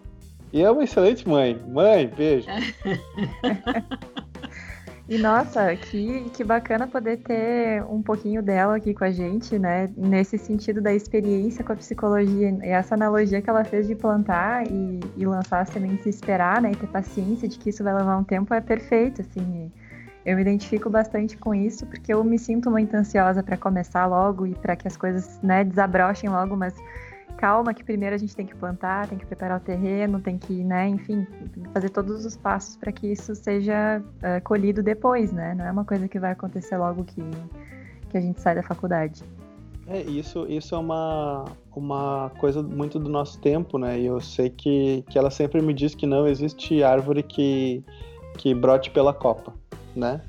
[0.52, 1.60] E é uma excelente mãe.
[1.68, 2.48] Mãe, beijo.
[5.08, 9.88] E nossa, que, que bacana poder ter um pouquinho dela aqui com a gente, né?
[9.96, 12.58] Nesse sentido da experiência com a psicologia.
[12.64, 16.60] E essa analogia que ela fez de plantar e, e lançar a semente e esperar,
[16.60, 16.72] né?
[16.72, 19.70] E ter paciência de que isso vai levar um tempo é perfeito, assim.
[20.26, 24.44] Eu me identifico bastante com isso, porque eu me sinto muito ansiosa para começar logo
[24.44, 26.74] e para que as coisas né, desabrochem logo, mas
[27.36, 30.64] calma que primeiro a gente tem que plantar, tem que preparar o terreno, tem que,
[30.64, 31.24] né, enfim,
[31.72, 35.54] fazer todos os passos para que isso seja uh, colhido depois, né?
[35.54, 37.22] Não é uma coisa que vai acontecer logo que,
[38.10, 39.22] que a gente sai da faculdade.
[39.86, 43.96] É, isso, isso é uma, uma coisa muito do nosso tempo, né?
[44.00, 47.84] E eu sei que, que ela sempre me diz que não existe árvore que,
[48.36, 49.54] que brote pela copa
[49.96, 50.20] né?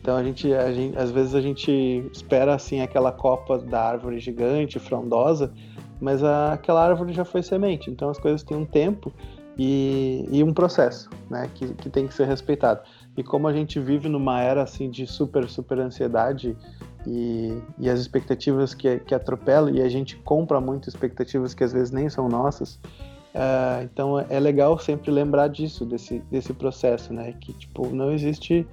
[0.00, 4.18] Então a gente, a gente, às vezes a gente espera assim aquela copa da árvore
[4.18, 5.52] gigante, frondosa,
[6.00, 7.90] mas a, aquela árvore já foi semente.
[7.90, 9.12] Então as coisas têm um tempo
[9.58, 11.50] e, e um processo, né?
[11.54, 12.80] Que, que tem que ser respeitado.
[13.16, 16.56] E como a gente vive numa era assim de super super ansiedade
[17.06, 21.72] e, e as expectativas que, que atropelam e a gente compra muito expectativas que às
[21.72, 22.80] vezes nem são nossas.
[23.34, 27.34] Uh, então é legal sempre lembrar disso, desse, desse processo, né?
[27.38, 28.66] Que tipo não existe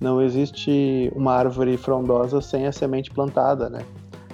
[0.00, 3.84] não existe uma árvore frondosa sem a semente plantada, né?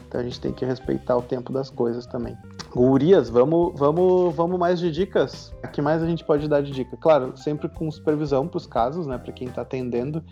[0.07, 2.37] Então a gente tem que respeitar o tempo das coisas também.
[2.75, 5.53] Gurias, vamos, vamos, vamos mais de dicas?
[5.65, 6.97] O que mais a gente pode dar de dica?
[6.97, 9.19] Claro, sempre com supervisão para os casos, né?
[9.19, 10.23] Para quem está atendendo.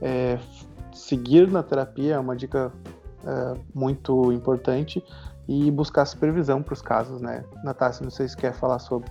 [0.00, 0.38] É,
[0.92, 2.72] seguir na terapia é uma dica
[3.24, 5.02] é, muito importante
[5.48, 7.44] e buscar supervisão para os casos, né?
[7.64, 9.10] Natácia, não sei se quer falar sobre.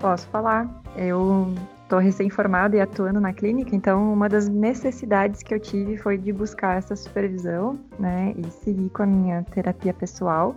[0.00, 0.82] Posso falar.
[0.96, 6.18] Eu estou recém-formada e atuando na clínica, então uma das necessidades que eu tive foi
[6.18, 10.56] de buscar essa supervisão, né, e seguir com a minha terapia pessoal.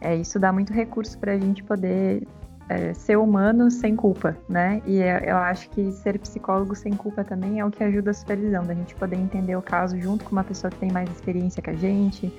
[0.00, 2.26] É, isso dá muito recurso para a gente poder
[2.68, 4.80] é, ser humano sem culpa, né?
[4.86, 8.64] E eu acho que ser psicólogo sem culpa também é o que ajuda a supervisão,
[8.64, 11.70] da gente poder entender o caso junto com uma pessoa que tem mais experiência que
[11.70, 12.32] a gente,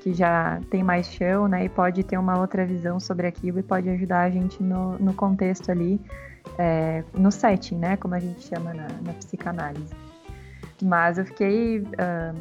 [0.00, 1.64] que já tem mais chão, né?
[1.64, 5.12] E pode ter uma outra visão sobre aquilo e pode ajudar a gente no, no
[5.12, 6.00] contexto ali
[6.58, 7.96] é, no setting, né?
[7.96, 9.94] Como a gente chama na, na psicanálise.
[10.82, 12.36] Mas eu fiquei uh,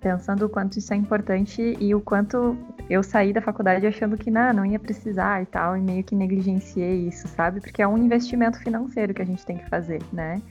[0.00, 2.56] pensando o quanto isso é importante e o quanto
[2.88, 6.14] eu saí da faculdade achando que não, não ia precisar e tal, e meio que
[6.14, 7.60] negligenciei isso, sabe?
[7.60, 10.42] Porque é um investimento financeiro que a gente tem que fazer, né?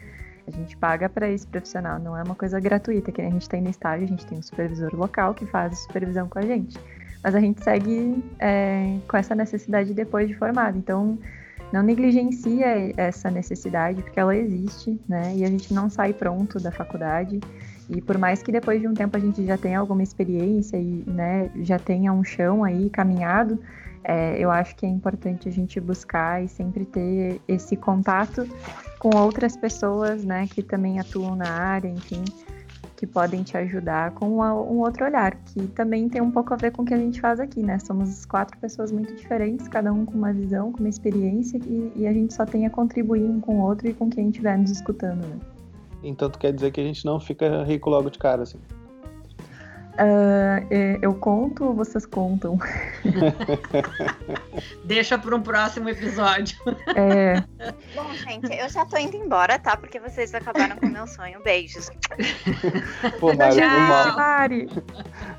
[0.48, 3.62] A gente paga para esse profissional, não é uma coisa gratuita, que a gente tem
[3.62, 6.80] no estágio, a gente tem um supervisor local que faz a supervisão com a gente.
[7.24, 10.78] Mas a gente segue é, com essa necessidade depois de formado.
[10.78, 11.20] Então,
[11.72, 15.36] não negligencia essa necessidade, porque ela existe, né?
[15.36, 17.40] E a gente não sai pronto da faculdade.
[17.90, 21.04] E por mais que depois de um tempo a gente já tenha alguma experiência e
[21.08, 23.60] né, já tenha um chão aí caminhado,
[24.04, 28.48] é, eu acho que é importante a gente buscar e sempre ter esse contato
[29.00, 32.24] com outras pessoas, né, que também atuam na área, enfim,
[33.00, 36.72] que podem te ajudar com um outro olhar, que também tem um pouco a ver
[36.74, 37.80] com o que a gente faz aqui, né?
[37.80, 42.06] Somos quatro pessoas muito diferentes, cada um com uma visão, com uma experiência, e, e
[42.06, 44.72] a gente só tem a contribuir um com o outro e com quem estiver nos
[44.72, 45.40] escutando, né?
[46.04, 48.60] Então tu quer dizer que a gente não fica rico logo de cara, assim?
[50.00, 50.64] Uh,
[51.02, 52.58] eu conto ou vocês contam?
[54.86, 56.58] Deixa para um próximo episódio.
[56.96, 57.44] É.
[57.94, 59.76] Bom, gente, eu já tô indo embora, tá?
[59.76, 61.44] Porque vocês acabaram com o meu sonho.
[61.44, 61.90] Beijos.
[63.20, 64.70] Pô, Mari, Tchau, Mari.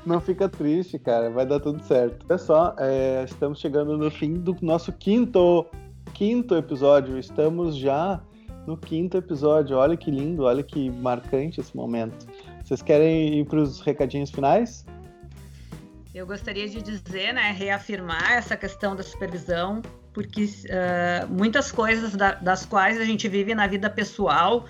[0.05, 1.31] Não fica triste, cara.
[1.31, 2.23] Vai dar tudo certo.
[2.27, 5.65] Pessoal, é, estamos chegando no fim do nosso quinto,
[6.13, 7.17] quinto episódio.
[7.17, 8.21] Estamos já
[8.67, 9.75] no quinto episódio.
[9.77, 12.27] Olha que lindo, olha que marcante esse momento.
[12.71, 14.85] Vocês querem ir para os recadinhos finais?
[16.15, 19.81] Eu gostaria de dizer, né, reafirmar essa questão da supervisão,
[20.13, 24.63] porque uh, muitas coisas da, das quais a gente vive na vida pessoal,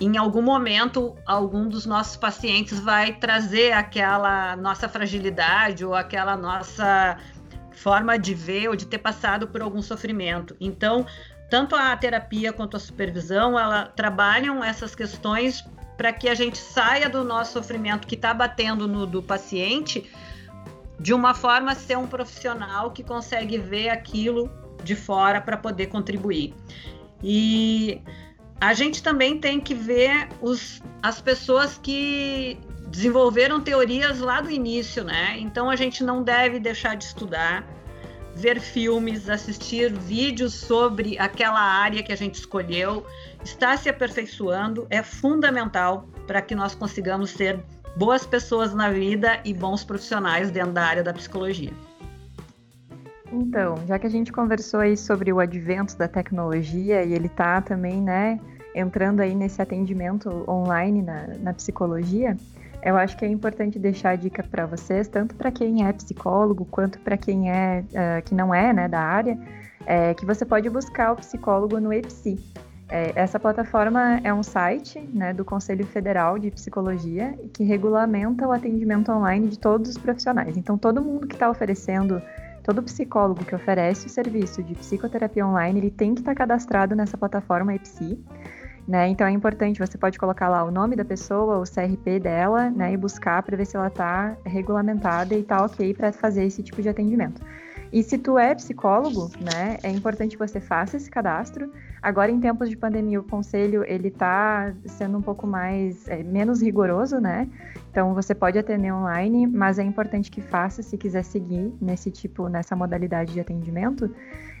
[0.00, 7.16] em algum momento, algum dos nossos pacientes vai trazer aquela nossa fragilidade ou aquela nossa
[7.70, 10.56] forma de ver ou de ter passado por algum sofrimento.
[10.60, 11.06] Então,
[11.48, 15.64] tanto a terapia quanto a supervisão, ela trabalham essas questões
[16.00, 20.10] para que a gente saia do nosso sofrimento que está batendo no do paciente
[20.98, 24.50] de uma forma ser um profissional que consegue ver aquilo
[24.82, 26.54] de fora para poder contribuir.
[27.22, 28.00] E
[28.58, 35.04] a gente também tem que ver os, as pessoas que desenvolveram teorias lá do início,
[35.04, 35.36] né?
[35.38, 37.62] Então a gente não deve deixar de estudar,
[38.40, 43.04] ver filmes, assistir vídeos sobre aquela área que a gente escolheu
[43.44, 47.62] está se aperfeiçoando é fundamental para que nós consigamos ser
[47.96, 51.72] boas pessoas na vida e bons profissionais dentro da área da psicologia.
[53.30, 57.60] Então, já que a gente conversou aí sobre o advento da tecnologia e ele está
[57.60, 58.40] também, né,
[58.74, 62.36] entrando aí nesse atendimento online na, na psicologia,
[62.82, 66.64] eu acho que é importante deixar a dica para vocês, tanto para quem é psicólogo
[66.64, 69.38] quanto para quem é uh, que não é, né, da área,
[69.86, 72.38] é, que você pode buscar o psicólogo no EPSI.
[72.88, 78.52] É, essa plataforma é um site né, do Conselho Federal de Psicologia que regulamenta o
[78.52, 80.56] atendimento online de todos os profissionais.
[80.56, 82.20] Então, todo mundo que está oferecendo,
[82.64, 86.96] todo psicólogo que oferece o serviço de psicoterapia online, ele tem que estar tá cadastrado
[86.96, 88.18] nessa plataforma EPSI.
[88.90, 89.06] Né?
[89.06, 92.92] Então é importante, você pode colocar lá o nome da pessoa, o CRP dela, né,
[92.92, 96.82] e buscar para ver se ela está regulamentada e está ok para fazer esse tipo
[96.82, 97.40] de atendimento.
[97.92, 101.72] E se tu é psicólogo, né, é importante que você faça esse cadastro.
[102.02, 106.60] Agora, em tempos de pandemia, o conselho ele está sendo um pouco mais é, menos
[106.60, 107.48] rigoroso, né?
[107.92, 112.48] Então, você pode atender online, mas é importante que faça se quiser seguir nesse tipo,
[112.48, 114.10] nessa modalidade de atendimento.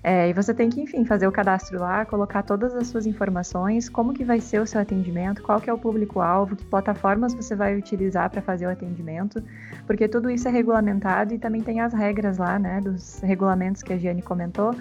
[0.02, 3.88] É, e você tem que, enfim, fazer o cadastro lá, colocar todas as suas informações,
[3.88, 7.54] como que vai ser o seu atendimento, qual que é o público-alvo, que plataformas você
[7.54, 9.42] vai utilizar para fazer o atendimento,
[9.86, 13.92] porque tudo isso é regulamentado e também tem as regras lá, né, dos regulamentos que
[13.92, 14.74] a Giane comentou,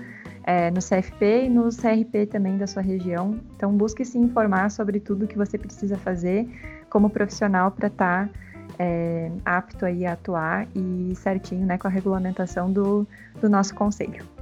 [0.43, 3.39] é, no CFP e no CRP também da sua região.
[3.55, 6.47] Então, busque se informar sobre tudo que você precisa fazer
[6.89, 8.33] como profissional para estar tá,
[8.79, 13.05] é, apto aí a atuar e certinho, né, com a regulamentação do,
[13.41, 14.38] do nosso conselho.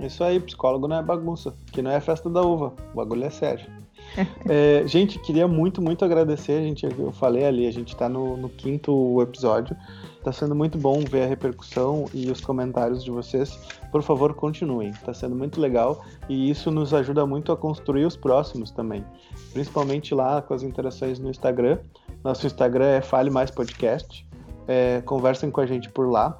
[0.00, 3.30] Isso aí, psicólogo não é bagunça, que não é festa da uva, o bagulho é
[3.30, 3.66] sério.
[4.48, 6.60] é, gente, queria muito, muito agradecer.
[6.60, 9.76] A gente, eu falei ali, a gente está no, no, quinto episódio.
[10.18, 13.58] Está sendo muito bom ver a repercussão e os comentários de vocês.
[13.92, 14.90] Por favor, continuem.
[14.90, 19.04] Está sendo muito legal e isso nos ajuda muito a construir os próximos também.
[19.52, 21.78] Principalmente lá com as interações no Instagram.
[22.24, 24.26] Nosso Instagram é Fale Mais Podcast.
[24.66, 26.36] É, conversem com a gente por lá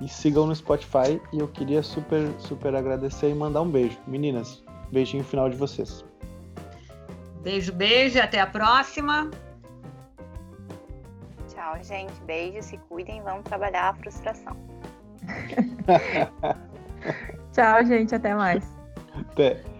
[0.00, 1.20] e sigam no Spotify.
[1.32, 3.98] E eu queria super, super agradecer e mandar um beijo.
[4.06, 6.04] Meninas, beijinho final de vocês.
[7.42, 9.30] Beijo, beijo, até a próxima.
[11.48, 12.12] Tchau, gente.
[12.24, 14.56] Beijo, se cuidem, vamos trabalhar a frustração.
[17.52, 18.64] Tchau, gente, até mais.
[19.14, 19.75] Até.